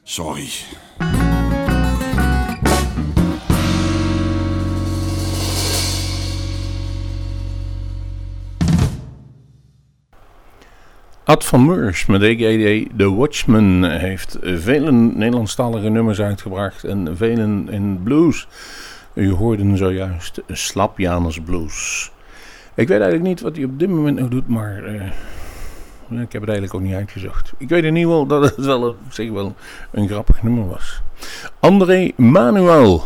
Sorry. 0.03 0.49
Ad 11.35 11.45
van 11.45 11.65
Meurs 11.65 12.07
met 12.07 12.23
EGD 12.23 12.89
The 12.97 13.15
Watchman 13.15 13.85
heeft 13.85 14.39
vele 14.43 14.93
Nederlandstalige 14.93 15.89
nummers 15.89 16.21
uitgebracht 16.21 16.85
en 16.85 17.17
velen 17.17 17.69
in 17.71 18.01
blues. 18.03 18.49
U 19.15 19.31
hoorde 19.31 19.77
zojuist 19.77 20.41
Slap 20.49 20.99
Janus 20.99 21.41
Blues. 21.41 22.11
Ik 22.75 22.89
weet 22.89 23.01
eigenlijk 23.01 23.23
niet 23.29 23.41
wat 23.41 23.57
hij 23.57 23.65
op 23.65 23.79
dit 23.79 23.89
moment 23.89 24.19
nog 24.19 24.29
doet, 24.29 24.49
maar 24.49 24.85
eh, 24.85 26.21
ik 26.21 26.33
heb 26.33 26.41
het 26.41 26.51
eigenlijk 26.51 26.75
ook 26.75 26.81
niet 26.81 26.95
uitgezocht. 26.95 27.53
Ik 27.59 27.69
weet 27.69 27.85
in 27.85 27.97
ieder 27.97 28.11
geval 28.11 28.27
dat 28.27 28.57
het 28.57 28.67
wel, 28.67 28.97
zich 29.09 29.31
wel 29.31 29.55
een 29.91 30.09
grappig 30.09 30.43
nummer 30.43 30.69
was. 30.69 31.03
André 31.61 32.11
Manuel. 32.17 33.03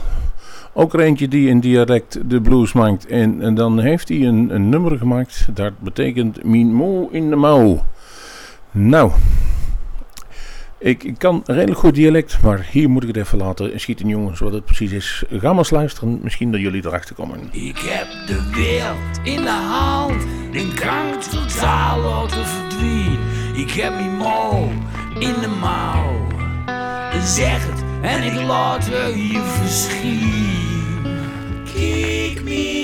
Ook 0.73 0.95
er 0.95 1.01
eentje 1.01 1.29
die 1.29 1.49
in 1.49 1.61
dialect 1.61 2.31
de 2.31 2.41
blues 2.41 2.73
maakt. 2.73 3.07
En, 3.07 3.55
dan 3.55 3.79
heeft 3.79 4.09
hij 4.09 4.21
een, 4.21 4.55
een 4.55 4.69
nummer 4.69 4.99
gemaakt. 4.99 5.49
Dat 5.55 5.73
betekent 5.79 6.45
Min 6.45 6.75
Mo 6.75 7.09
in 7.13 7.31
de 7.31 7.37
mouw. 7.37 7.85
Nou, 8.71 9.13
ik, 10.79 11.05
ik 11.05 11.19
kan 11.19 11.43
redelijk 11.47 11.79
goed 11.79 11.95
dialect, 11.95 12.43
maar 12.43 12.67
hier 12.71 12.91
moet 12.91 13.03
ik 13.03 13.09
het 13.09 13.17
even 13.17 13.39
laten 13.39 13.81
schieten, 13.81 14.09
jongens, 14.09 14.41
wat 14.41 14.53
het 14.53 14.65
precies 14.65 14.93
is. 14.93 15.25
Ga 15.31 15.49
maar 15.49 15.59
eens 15.59 15.71
luisteren, 15.71 16.21
misschien 16.23 16.53
dat 16.53 16.61
jullie 16.61 16.87
erachter 16.87 17.15
komen. 17.15 17.49
Ik 17.51 17.79
heb 17.79 18.07
de 18.27 18.51
wereld 18.55 19.19
in 19.23 19.43
de 19.43 19.51
hand, 19.51 20.27
den 20.53 20.75
krank 20.75 21.23
totaal 21.23 22.01
laten 22.01 22.47
verdwijnen. 22.47 23.19
Ik 23.55 23.71
heb 23.71 23.93
mijn 23.93 24.17
mouw 24.17 24.69
in 25.19 25.35
de 25.41 25.57
mouw. 25.61 26.27
Zeg 27.23 27.67
het 27.67 27.85
en 28.03 28.23
ik 28.23 28.47
laat 28.47 28.85
je 28.87 29.43
verschieten. 29.61 31.17
Kijk 31.65 32.43
me. 32.45 32.79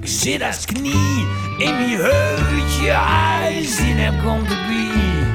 Ik 0.00 0.12
zit 0.12 0.42
als 0.42 0.64
knie 0.64 1.26
in 1.56 1.74
mijn 1.74 1.96
heutje, 1.96 2.90
ijs 2.90 3.78
in 3.78 3.96
hem 3.96 4.22
komt 4.22 4.48
de 4.48 4.56
bier. 4.68 5.34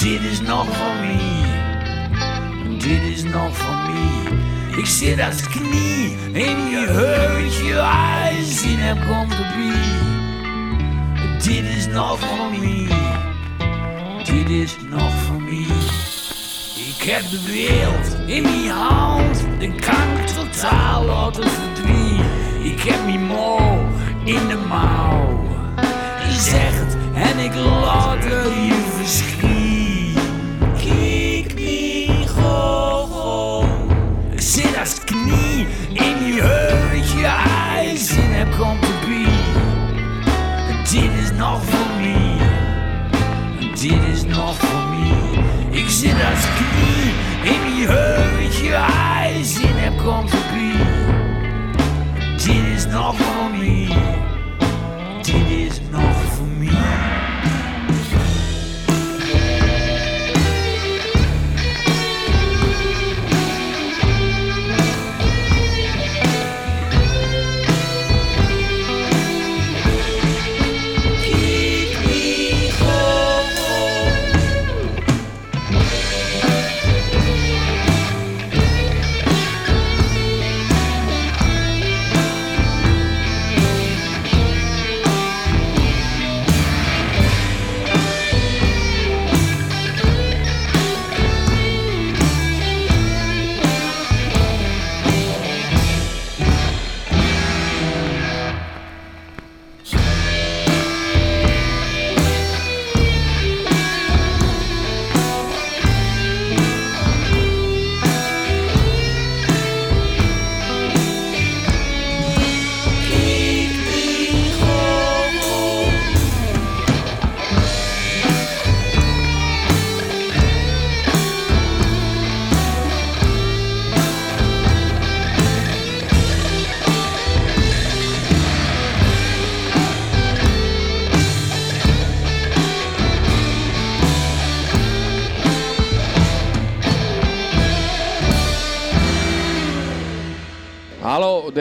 Dit 0.00 0.30
is 0.30 0.40
nog 0.40 0.66
voor 0.66 0.94
mij. 1.00 1.46
Dit 2.78 3.02
is 3.02 3.22
nog 3.22 3.56
voor 3.56 3.74
mij. 3.74 4.38
Ik 4.76 4.86
zit 4.86 5.20
als 5.20 5.48
knie 5.48 6.16
in 6.32 6.70
je 6.70 6.86
heutje, 6.88 7.78
ijs 8.22 8.62
in 8.62 8.78
hem 8.78 8.98
komt 9.06 9.30
de 9.30 9.44
bier. 9.56 10.06
Dit 11.42 11.76
is 11.76 11.86
nog 11.86 12.18
voor 12.18 12.50
mij. 12.50 12.86
Dit 14.24 14.50
is 14.50 14.76
nog 14.90 15.12
voor 15.12 15.42
mij. 15.42 15.66
Ik 16.74 17.04
heb 17.04 17.22
de 17.30 17.42
wereld 17.46 18.16
in 18.26 18.42
mijn 18.42 18.68
hand, 18.68 19.46
de 19.58 19.66
kan 19.66 20.18
ik 20.20 20.26
totaal 20.26 21.04
laten 21.04 21.44
verdwijnen. 21.50 22.26
Ik 22.62 22.80
heb 22.80 23.04
mijn 23.04 23.26
mouw 23.26 23.88
in 24.28 24.48
de 24.48 24.56
mouw. 24.68 25.40
Zeg 26.30 26.72
het 26.72 26.96
en 27.14 27.38
ik 27.38 27.54
laat 27.54 28.24
er 28.24 28.50
je 28.62 28.84
verschieten. 28.96 30.22
Kijk 30.76 31.54
me. 31.54 31.76
Ik 34.30 34.40
zit 34.40 34.78
als 34.78 35.04
knie 35.04 35.66
in 35.92 36.34
je 36.34 36.42
heutje, 36.42 37.26
ijs 37.76 38.10
in 38.10 38.30
hem 38.30 38.48
komt. 38.58 38.86
Dit 40.90 41.10
is 41.22 41.30
nog 41.38 41.60
voor 41.64 42.00
mij. 42.00 42.36
Dit 43.58 44.14
is 44.14 44.24
nog 44.24 44.56
voor 44.56 44.88
mij. 44.88 45.44
Ik 45.70 45.88
zit 45.88 46.12
als 46.12 46.44
knie 46.56 47.12
in 47.54 47.80
je 47.80 47.86
heutje, 47.86 48.74
ijs 49.22 49.58
in 49.60 49.74
hem 49.74 49.96
komt. 49.96 50.30
Dit 52.44 52.76
is 52.76 52.86
nog 52.86 53.16
voor 53.16 53.50
mij. 53.58 53.77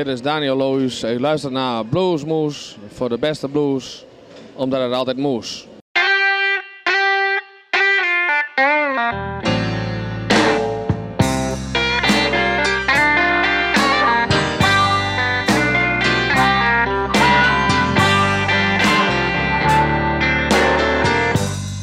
is 0.08 0.22
Daniel 0.22 0.56
Louis, 0.56 1.04
U 1.04 1.20
luistert 1.20 1.54
naar 1.54 1.86
Bluesmoes 1.86 2.78
voor 2.94 3.10
de 3.10 3.18
beste 3.18 3.48
blues, 3.48 4.06
omdat 4.54 4.82
het 4.82 4.94
altijd 4.94 5.18
moes. 5.18 5.68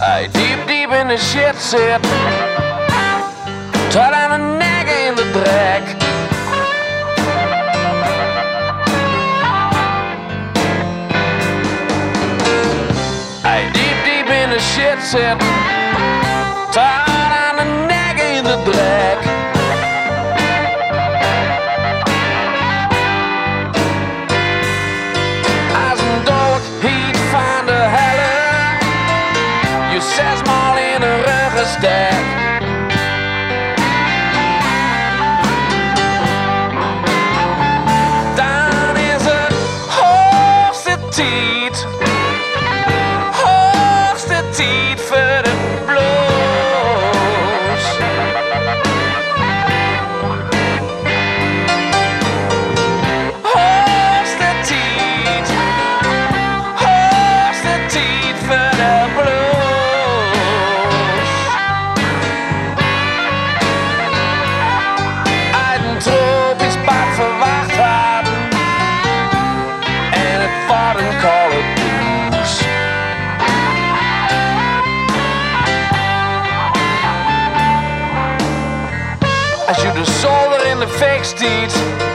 I 0.00 0.28
deep 0.32 0.66
deep 0.66 0.90
in 0.90 1.08
the 1.08 1.16
shit 1.16 1.56
set. 1.56 2.63
set 15.14 15.38
Tied 16.74 17.32
on 17.46 17.54
a 17.64 17.66
nag 17.86 18.18
in 18.18 18.42
the 18.50 18.58
black. 18.68 19.18
Eyes 25.82 26.00
and 26.08 26.20
thought 26.28 26.64
he'd 26.84 27.18
find 27.34 27.66
a 27.80 27.82
halley 27.96 28.34
You 29.94 30.00
says 30.00 30.38
mal 30.48 30.76
in 30.90 31.00
a 31.12 31.14
ruggenstack 31.28 32.73
Steeds. 81.24 82.13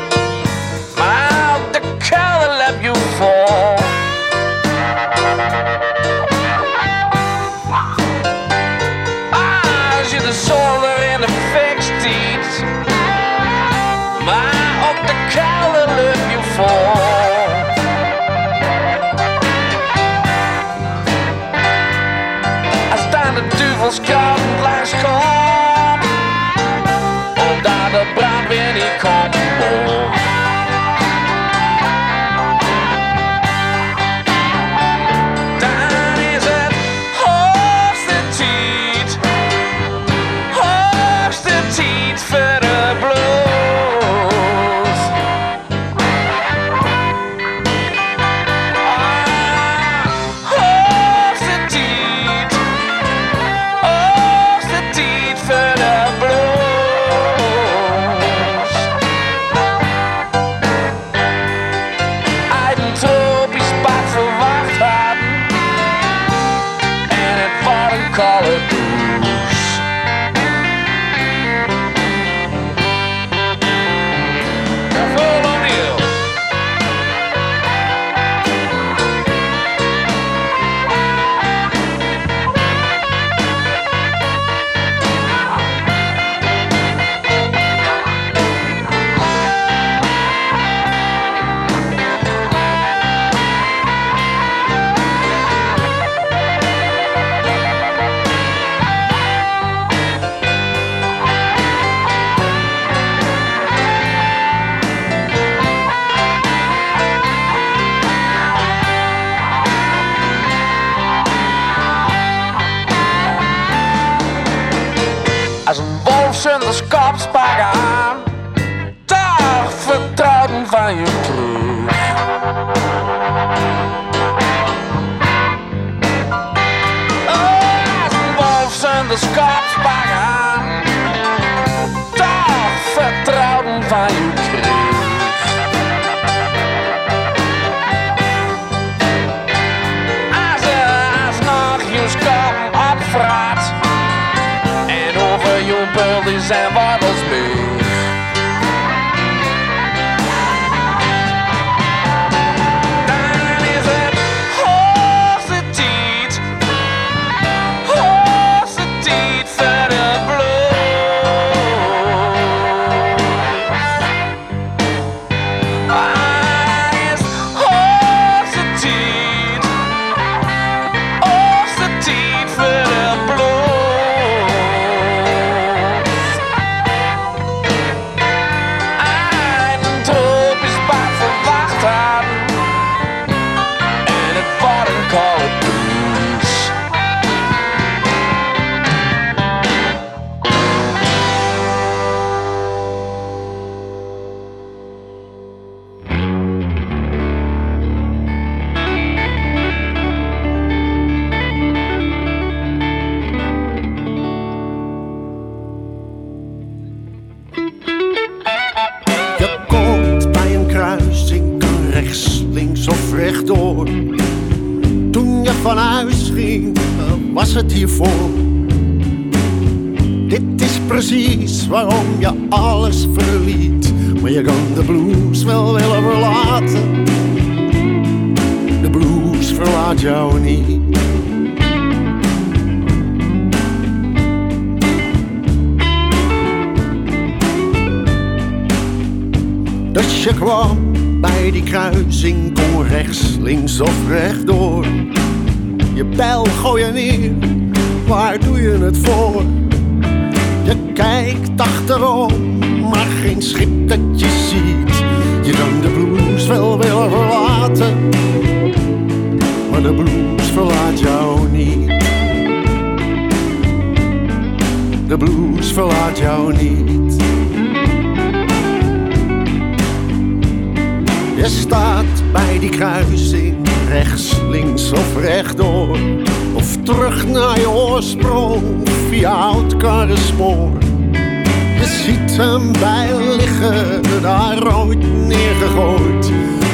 Hem 282.40 282.72
bij 282.72 283.36
liggen, 283.38 284.02
daar 284.22 284.78
ooit 284.78 285.28
neergegooid. 285.28 286.32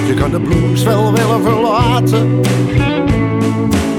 Je 0.08 0.14
kan 0.14 0.32
de 0.32 0.40
blues 0.40 0.84
wel 0.84 1.14
willen 1.14 1.42
verlaten, 1.44 2.40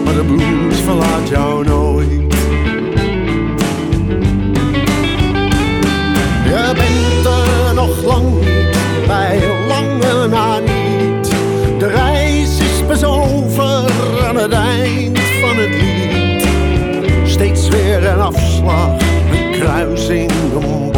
maar 0.04 0.14
de 0.14 0.24
blues 0.26 0.80
verlaat 0.80 1.28
jou 1.28 1.64
nooit. 1.64 2.34
Je 6.44 6.72
bent 6.74 7.26
er 7.26 7.74
nog 7.74 8.04
lang 8.04 8.26
bij, 9.06 9.40
lange 9.68 10.28
na 10.28 10.58
niet. 10.58 11.30
De 11.78 11.86
reis 11.86 12.58
is 12.58 12.82
pas 12.86 13.04
aan 14.24 14.36
het 14.36 14.52
eind 14.52 15.18
van 15.18 15.56
het 15.56 15.74
lied. 15.80 16.48
Steeds 17.24 17.68
weer 17.68 18.06
een 18.06 18.20
afslag, 18.20 18.90
een 19.32 19.50
kruising, 19.50 20.30
een 20.30 20.95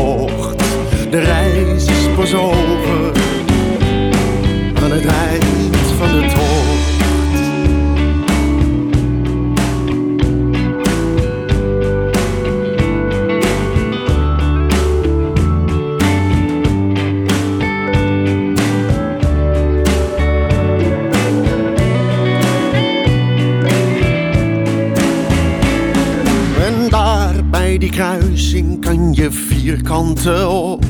je 29.69 29.75
vierkanten 29.75 30.51
op. 30.51 30.85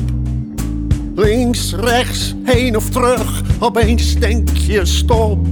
Links, 1.15 1.73
rechts, 1.73 2.35
heen 2.43 2.75
of 2.75 2.89
terug, 2.89 3.41
opeens 3.59 4.15
denk 4.15 4.49
je 4.49 4.85
stop. 4.85 5.47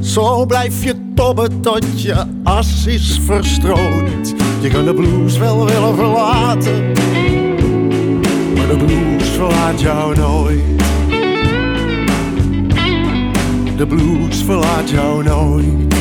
Zo 0.00 0.46
blijf 0.46 0.84
je 0.84 0.94
tobben 1.14 1.60
tot 1.60 2.02
je 2.02 2.24
as 2.42 2.86
is 2.86 3.20
verstrooid. 3.24 4.34
Je 4.60 4.68
kan 4.68 4.84
de 4.84 4.94
blues 4.94 5.38
wel 5.38 5.64
willen 5.64 5.94
verlaten, 5.94 6.92
maar 8.54 8.68
de 8.68 8.76
blues 8.86 9.28
verlaat 9.28 9.80
jou 9.80 10.16
nooit. 10.16 10.62
De 13.76 13.86
blues 13.86 14.42
verlaat 14.42 14.90
jou 14.90 15.22
nooit. 15.22 15.94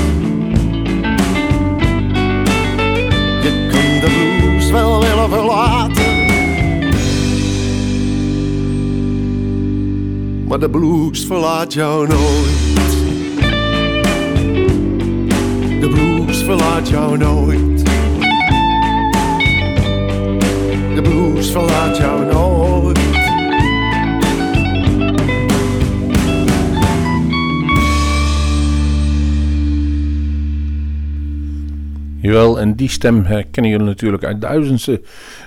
Je 3.41 3.67
kan 3.71 4.09
de 4.09 4.38
blues 4.39 4.71
wel 4.71 4.99
willen 4.99 5.30
verlaten. 5.30 5.93
Maar 10.54 10.62
de 10.62 10.70
blues 10.70 11.26
verlaat 11.26 11.74
jou 11.74 12.08
nooit. 12.08 12.91
De 15.80 15.88
blues 15.89 16.43
verlaat 16.43 16.89
jou 16.89 17.18
nooit. 17.18 17.86
De 20.95 21.01
blues 21.01 21.51
verlaat 21.51 21.97
jou 21.97 22.26
nooit. 22.26 23.12
Jawel, 32.24 32.59
en 32.59 32.76
die 32.76 32.89
stem 32.89 33.24
herkennen 33.24 33.71
jullie 33.71 33.86
natuurlijk 33.88 34.24
uit 34.24 34.41
duizendste. 34.41 35.01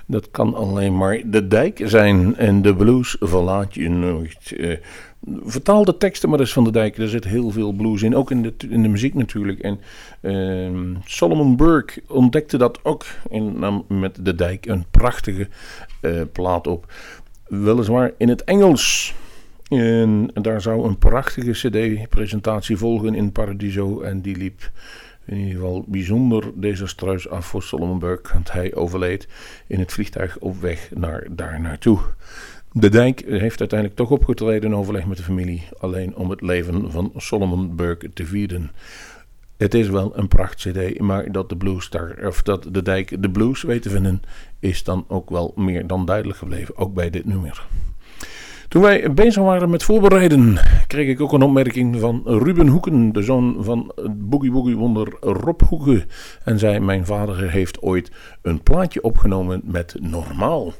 Dat 0.07 0.31
kan 0.31 0.55
alleen 0.55 0.97
maar 0.97 1.22
de 1.27 1.47
dijk 1.47 1.81
zijn. 1.85 2.37
En 2.37 2.62
de 2.62 2.74
blues 2.74 3.16
verlaat 3.20 3.74
je 3.74 3.89
nooit. 3.89 4.53
Eh, 4.57 4.77
vertaal 5.45 5.85
de 5.85 5.97
teksten 5.97 6.29
maar 6.29 6.41
eens 6.41 6.53
van 6.53 6.64
de 6.64 6.70
dijk. 6.70 6.99
Er 6.99 7.09
zit 7.09 7.24
heel 7.24 7.51
veel 7.51 7.72
blues 7.72 8.03
in. 8.03 8.16
Ook 8.16 8.31
in 8.31 8.43
de, 8.43 8.55
in 8.68 8.83
de 8.83 8.89
muziek 8.89 9.14
natuurlijk. 9.14 9.59
En 9.59 9.81
ehm, 10.20 10.95
Solomon 11.05 11.57
Burke 11.57 12.03
ontdekte 12.09 12.59
dat 12.59 12.79
ook. 12.83 13.05
En 13.31 13.59
nam 13.59 13.85
met 13.89 14.18
de 14.20 14.35
dijk 14.35 14.66
een 14.66 14.85
prachtige 14.91 15.49
eh, 16.01 16.20
plaat 16.33 16.66
op. 16.66 16.93
Weliswaar 17.47 18.12
in 18.18 18.29
het 18.29 18.45
Engels. 18.45 19.14
En 19.68 20.31
daar 20.35 20.61
zou 20.61 20.87
een 20.87 20.99
prachtige 20.99 21.51
CD-presentatie 21.51 22.77
volgen 22.77 23.14
in 23.14 23.33
Paradiso. 23.33 24.01
En 24.01 24.20
die 24.20 24.37
liep 24.37 24.70
in 25.27 25.37
ieder 25.37 25.55
geval 25.55 25.85
bijzonder 25.87 26.53
desastreus 26.55 27.29
af 27.29 27.47
voor 27.47 27.62
Solomon. 27.62 27.99
Want 28.33 28.53
hij 28.53 28.74
overleed 28.74 29.29
in 29.66 29.79
het 29.79 29.93
vliegtuig 29.93 30.39
op 30.39 30.61
weg 30.61 30.91
naar 30.95 31.27
daar 31.31 31.61
naartoe. 31.61 31.99
De 32.72 32.89
dijk 32.89 33.24
heeft 33.27 33.61
uiteindelijk 33.61 33.99
toch 33.99 34.11
opgetreden 34.11 34.70
in 34.70 34.77
overleg 34.77 35.07
met 35.07 35.16
de 35.16 35.22
familie. 35.22 35.68
Alleen 35.79 36.16
om 36.16 36.31
het 36.31 36.41
leven 36.41 36.91
van 36.91 37.12
Solomon 37.16 37.77
Burke 37.77 38.12
te 38.12 38.27
vieren. 38.27 38.70
Het 39.57 39.74
is 39.74 39.89
wel 39.89 40.18
een 40.18 40.29
pracht 40.29 40.55
CD, 40.55 40.99
maar 40.99 41.33
dat 41.33 41.49
de 41.49 41.57
blues 41.57 41.91
daar, 41.91 42.27
of 42.27 42.43
dat 42.43 42.68
de 42.70 42.83
dijk 42.83 43.22
de 43.22 43.31
blues 43.31 43.62
weet 43.62 43.83
te 43.83 43.91
vinden, 43.91 44.22
is 44.61 44.85
dan 44.85 45.05
ook 45.09 45.31
wel 45.31 45.53
meer 45.57 45.87
dan 45.87 46.07
duidelijk 46.07 46.39
gebleven. 46.39 46.77
Ook 46.77 46.95
bij 46.95 47.11
dit 47.11 47.24
nummer. 47.24 47.66
Toen 48.69 48.83
wij 48.83 49.12
bezig 49.12 49.43
waren 49.43 49.71
met 49.71 49.83
voorbereiden, 49.83 50.59
kreeg 50.87 51.09
ik 51.09 51.21
ook 51.21 51.33
een 51.33 51.43
opmerking 51.43 52.01
van 52.01 52.23
Ruben 52.25 52.69
Hoeken, 52.69 53.12
de 53.12 53.23
zoon 53.23 53.57
van 53.61 53.93
Boogie 54.11 54.53
Woogie 54.53 54.77
wonder 54.77 55.17
Rob 55.21 55.61
Hoeken. 55.61 56.05
En 56.45 56.59
zei, 56.59 56.81
mijn 56.81 57.07
vader 57.07 57.51
heeft 57.51 57.83
ooit 57.83 58.11
een 58.43 58.62
plaatje 58.62 59.03
opgenomen 59.03 59.61
met 59.64 59.97
Normaal. 60.01 60.73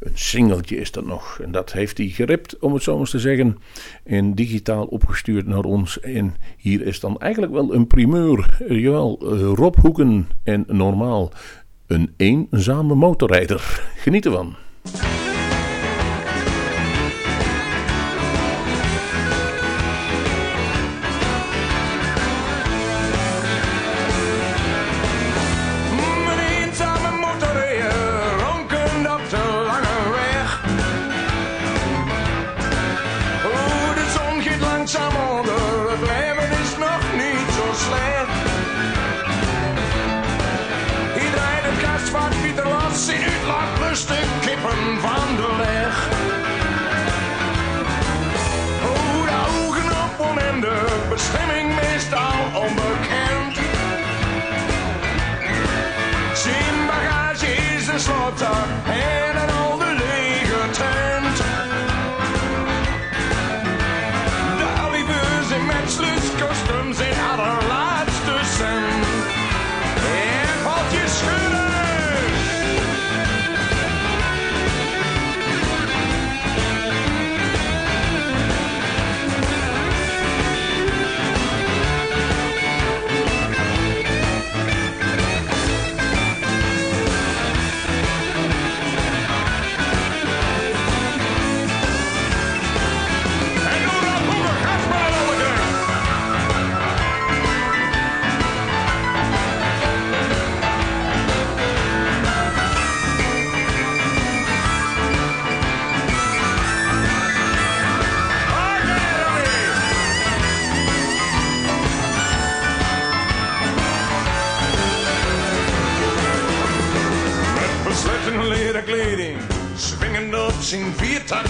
Een 0.00 0.10
singeltje 0.14 0.76
is 0.76 0.90
dat 0.90 1.06
nog. 1.06 1.38
En 1.42 1.52
dat 1.52 1.72
heeft 1.72 1.98
hij 1.98 2.06
geript, 2.06 2.58
om 2.58 2.74
het 2.74 2.82
zo 2.82 2.98
eens 2.98 3.10
te 3.10 3.18
zeggen. 3.18 3.58
En 4.04 4.34
digitaal 4.34 4.84
opgestuurd 4.84 5.46
naar 5.46 5.64
ons. 5.64 6.00
En 6.00 6.34
hier 6.56 6.86
is 6.86 7.00
dan 7.00 7.18
eigenlijk 7.18 7.52
wel 7.52 7.74
een 7.74 7.86
primeur. 7.86 8.58
Jawel, 8.68 9.18
Rob 9.54 9.76
Hoeken 9.76 10.28
en 10.44 10.64
Normaal. 10.66 11.32
Een 11.86 12.14
eenzame 12.16 12.94
motorrijder. 12.94 13.82
Geniet 13.96 14.26
ervan. 14.26 14.54
Slaapzak 58.40 58.68
en 58.86 59.42
een 59.42 59.49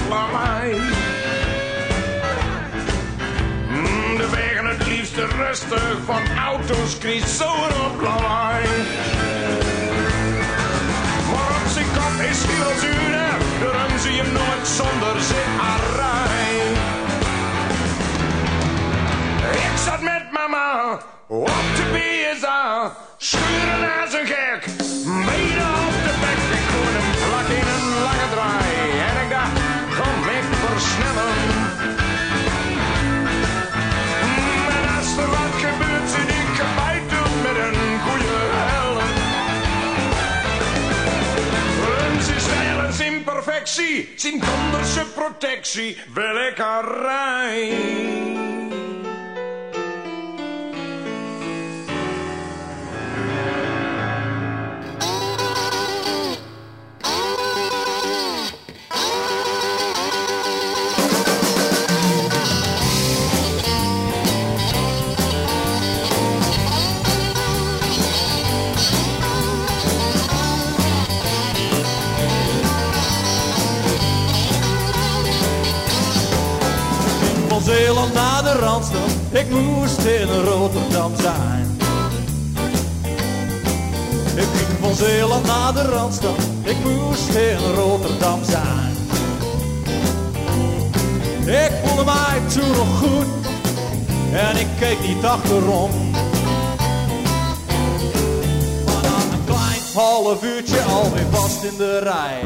lawaai. 0.09 0.74
Mm, 3.68 4.16
De 4.16 4.28
wegen 4.31 4.66
het 4.66 4.87
liefste 4.87 5.26
rustig, 5.26 5.97
van 6.05 6.22
auto's 6.39 6.99
kriest 6.99 7.28
zo'n 7.28 7.87
op 7.87 7.99
zijn 44.16 44.40
konderse 44.40 45.07
protectie, 45.14 45.96
wil 46.14 46.36
ik 46.51 46.57
haar 46.57 46.84
rijden. 46.84 48.60
Ik 79.31 79.51
moest 79.51 79.99
in 79.99 80.29
Rotterdam 80.45 81.12
zijn. 81.16 81.79
Ik 84.35 84.47
ging 84.55 84.79
van 84.81 84.95
Zeeland 84.95 85.47
naar 85.47 85.73
de 85.73 85.83
Randstad, 85.83 86.39
ik 86.62 86.77
moest 86.85 87.29
in 87.29 87.59
Rotterdam 87.75 88.45
zijn. 88.45 88.97
Ik 91.47 91.71
voelde 91.85 92.05
mij 92.05 92.41
toen 92.53 92.71
nog 92.71 92.99
goed 92.99 93.27
en 94.33 94.57
ik 94.57 94.66
keek 94.79 95.01
niet 95.09 95.25
achterom. 95.25 95.91
Maar 98.87 99.03
na 99.03 99.16
een 99.33 99.45
klein 99.45 99.81
half 99.95 100.43
uurtje 100.43 100.83
alweer 100.83 101.27
vast 101.31 101.62
in 101.62 101.77
de 101.77 101.99
rij. 101.99 102.41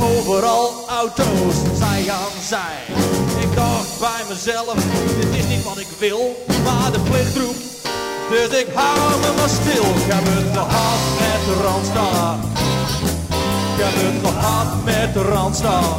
Overal 0.00 0.72
auto's, 0.88 1.54
zij 1.78 2.10
aan 2.10 2.42
zij. 2.48 2.96
Ik 3.40 3.54
dacht 3.54 3.98
bij 4.00 4.22
mezelf, 4.28 4.74
dit 5.20 5.34
is 5.34 5.47
wat 5.68 5.78
ik 5.78 5.92
wil, 5.98 6.44
maar 6.64 6.92
de 6.92 7.00
plicht 7.00 7.36
roept. 7.36 7.64
Dus 8.30 8.60
ik 8.60 8.66
hou 8.74 9.20
me 9.20 9.32
maar 9.36 9.48
stil. 9.48 9.84
Ik 10.02 10.12
heb 10.12 10.24
het 10.24 10.56
gehad 10.58 11.00
met 11.20 11.40
de 11.46 11.54
Randstad. 11.62 12.38
Ik 13.74 13.84
heb 13.84 13.94
het 13.94 14.28
gehad 14.28 14.84
met 14.84 15.14
de 15.14 15.22
Randstad. 15.22 15.96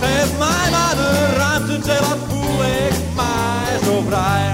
Geef 0.00 0.38
mij 0.38 0.70
maar 0.70 0.94
de 0.96 1.34
ruimte, 1.36 1.78
zeg 1.84 1.98
wat 2.08 2.18
voel 2.28 2.64
ik 2.64 2.96
mij 3.14 3.78
zo 3.84 4.02
vrij. 4.08 4.52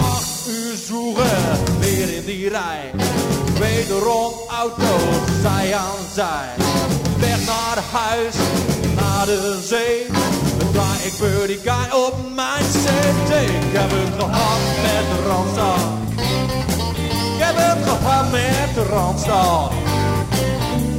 Acht 0.00 0.48
uur 0.48 0.76
zoeken, 0.86 1.78
weer 1.78 2.14
in 2.16 2.24
die 2.24 2.48
rij. 2.48 2.90
Wederom 3.58 4.32
auto's, 4.60 5.40
zij 5.42 5.74
aan 5.74 6.02
zij. 6.14 6.48
Weg 7.18 7.46
naar 7.46 7.78
huis, 7.92 8.34
naar 8.96 9.26
de 9.26 9.60
zee. 9.64 10.25
Ik 10.76 11.12
Birdie 11.18 11.58
Guy 11.62 11.90
op 11.90 12.14
mijn 12.34 12.64
cd. 12.64 13.30
Ik 13.30 13.72
heb 13.72 13.90
het 13.90 14.22
gehad 14.22 14.58
met 14.82 15.04
de 15.10 15.28
Randstad. 15.28 15.80
Ik 17.34 17.42
heb 17.42 17.54
het 17.56 17.88
gehad 17.88 18.30
met 18.30 18.74
de 18.74 18.82
Randstad. 18.82 19.72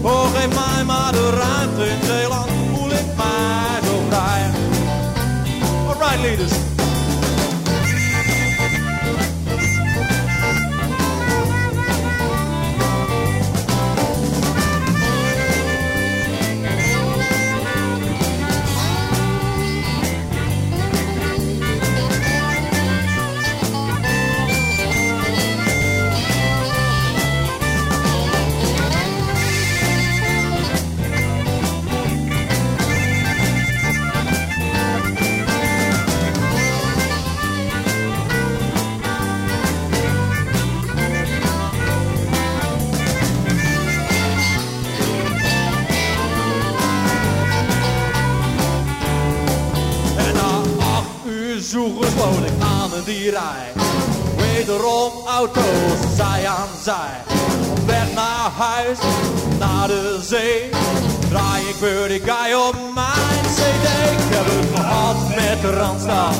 Oh, 0.02 0.34
geef 0.34 0.48
mij 0.48 0.84
maar 0.86 1.12
de 1.12 1.30
ruimte 1.30 1.90
in 1.90 2.06
Zeeland, 2.06 2.50
voel 2.74 2.92
ik 2.92 3.06
mij 3.18 3.80
zo 3.84 4.02
vrij. 4.10 4.52
Alright, 5.88 6.22
leaders. 6.22 6.77
Zoeken 51.78 52.12
sloot 52.12 52.44
ik 52.50 52.58
aan 52.60 52.94
in 52.98 53.04
die 53.06 53.30
rij. 53.30 53.68
Wederom 54.38 55.12
auto's, 55.28 56.00
zij 56.16 56.48
aan 56.48 56.74
zij. 56.84 57.14
Op 57.72 57.86
weg 57.86 58.14
naar 58.14 58.52
huis, 58.58 58.98
naar 59.60 59.88
de 59.88 60.20
zee. 60.22 60.70
Draai 61.30 61.68
ik 61.68 61.80
Birdie 61.80 62.22
Guy 62.26 62.54
op 62.54 62.76
mijn 62.94 63.44
cd. 63.58 63.88
Ik 64.12 64.36
heb 64.36 64.46
het 64.46 64.80
gehad 64.80 65.18
met 65.30 65.62
de 65.62 65.72
Randstad. 65.80 66.36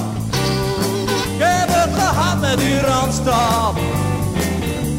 Ik 1.34 1.44
heb 1.44 1.70
het 1.70 1.94
gehad 2.00 2.40
met 2.40 2.58
die 2.58 2.80
Randstad. 2.80 3.74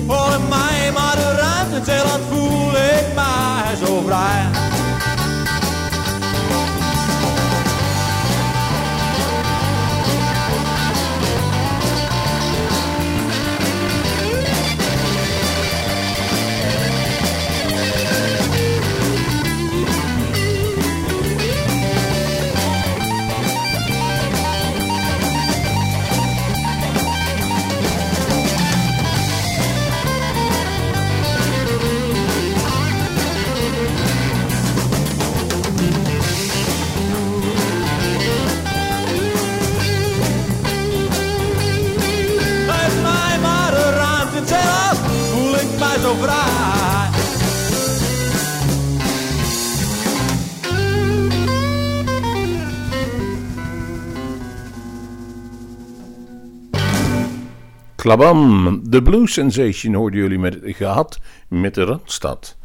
Voor 0.06 0.40
mij 0.48 0.92
maar 0.92 1.16
de 1.16 1.30
ruimte, 1.40 1.90
Zeeland 1.90 2.22
voel 2.30 2.70
ik 2.70 3.06
mij 3.14 3.86
zo 3.86 4.02
vrij. 4.06 4.77
Klabam, 58.08 58.80
de 58.90 59.02
blues 59.02 59.32
sensation 59.32 59.94
hoorden 59.94 60.20
jullie 60.20 60.38
met 60.38 60.58
gehad 60.62 61.20
met 61.48 61.74
de 61.74 61.84
Randstad. 61.84 62.57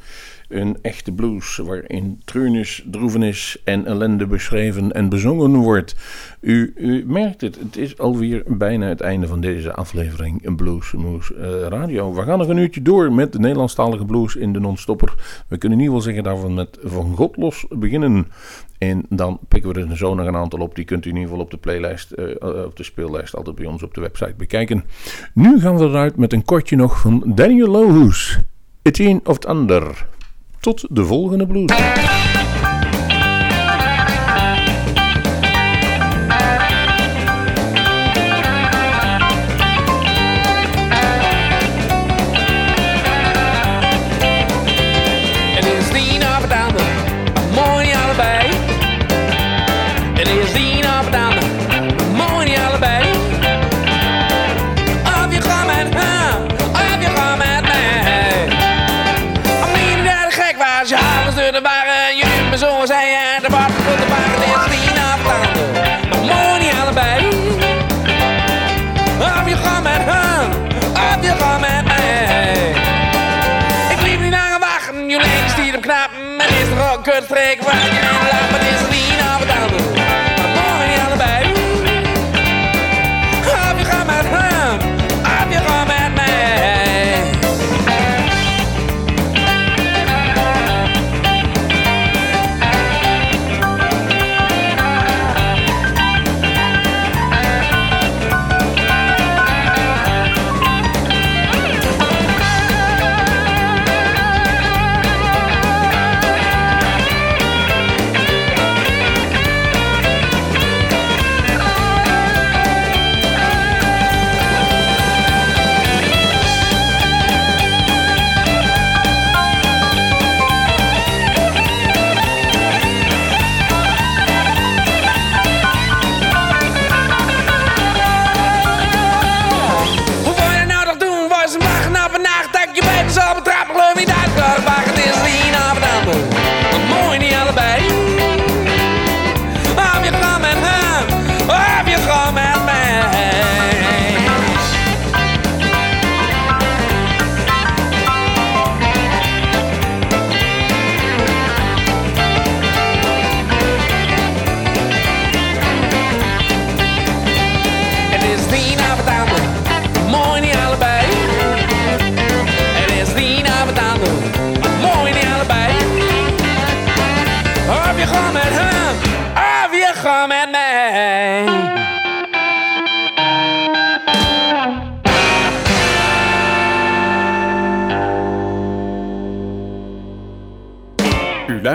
Een 0.53 0.77
echte 0.81 1.11
blues 1.11 1.57
waarin 1.57 2.21
treurnis, 2.25 2.83
droevenis 2.91 3.61
en 3.63 3.85
ellende 3.85 4.27
beschreven 4.27 4.91
en 4.91 5.09
bezongen 5.09 5.55
wordt. 5.55 5.95
U, 6.39 6.73
u 6.75 7.03
merkt 7.07 7.41
het, 7.41 7.59
het 7.59 7.77
is 7.77 7.97
alweer 7.97 8.43
bijna 8.47 8.87
het 8.87 9.01
einde 9.01 9.27
van 9.27 9.41
deze 9.41 9.73
aflevering 9.73 10.55
Blues 10.55 10.91
Moes 10.91 11.33
eh, 11.33 11.61
Radio. 11.67 12.13
We 12.13 12.21
gaan 12.21 12.37
nog 12.37 12.47
een 12.47 12.57
uurtje 12.57 12.81
door 12.81 13.13
met 13.13 13.31
de 13.31 13.39
Nederlandstalige 13.39 14.05
blues 14.05 14.35
in 14.35 14.53
de 14.53 14.59
non-stopper. 14.59 15.13
We 15.47 15.57
kunnen 15.57 15.79
in 15.79 15.83
ieder 15.83 15.99
geval 15.99 16.13
zeggen 16.13 16.23
dat 16.23 16.41
we 16.41 16.53
met 16.53 16.77
Van 16.83 17.15
God 17.15 17.37
los 17.37 17.65
beginnen. 17.69 18.27
En 18.77 19.05
dan 19.09 19.39
pikken 19.47 19.73
we 19.73 19.79
er 19.79 19.97
zo 19.97 20.13
nog 20.13 20.27
een 20.27 20.35
aantal 20.35 20.59
op. 20.59 20.75
Die 20.75 20.85
kunt 20.85 21.05
u 21.05 21.09
in 21.09 21.15
ieder 21.15 21.29
geval 21.29 21.45
op 21.45 21.51
de 21.51 21.57
playlijst, 21.57 22.11
eh, 22.11 22.31
eh, 22.41 22.65
op 22.65 22.75
de 22.75 22.83
speellijst, 22.83 23.35
altijd 23.35 23.55
bij 23.55 23.65
ons 23.65 23.83
op 23.83 23.93
de 23.93 24.01
website 24.01 24.33
bekijken. 24.37 24.83
Nu 25.33 25.59
gaan 25.59 25.77
we 25.77 25.83
eruit 25.83 26.17
met 26.17 26.33
een 26.33 26.45
kortje 26.45 26.75
nog 26.75 26.99
van 26.99 27.23
Daniel 27.25 27.67
Lohuus. 27.67 28.39
Het 28.81 28.99
een 28.99 29.21
of 29.23 29.35
het 29.35 29.45
ander. 29.45 30.05
Tot 30.63 30.85
de 30.89 31.05
volgende 31.05 31.45
blues. 31.45 31.71
Toch 77.33 77.92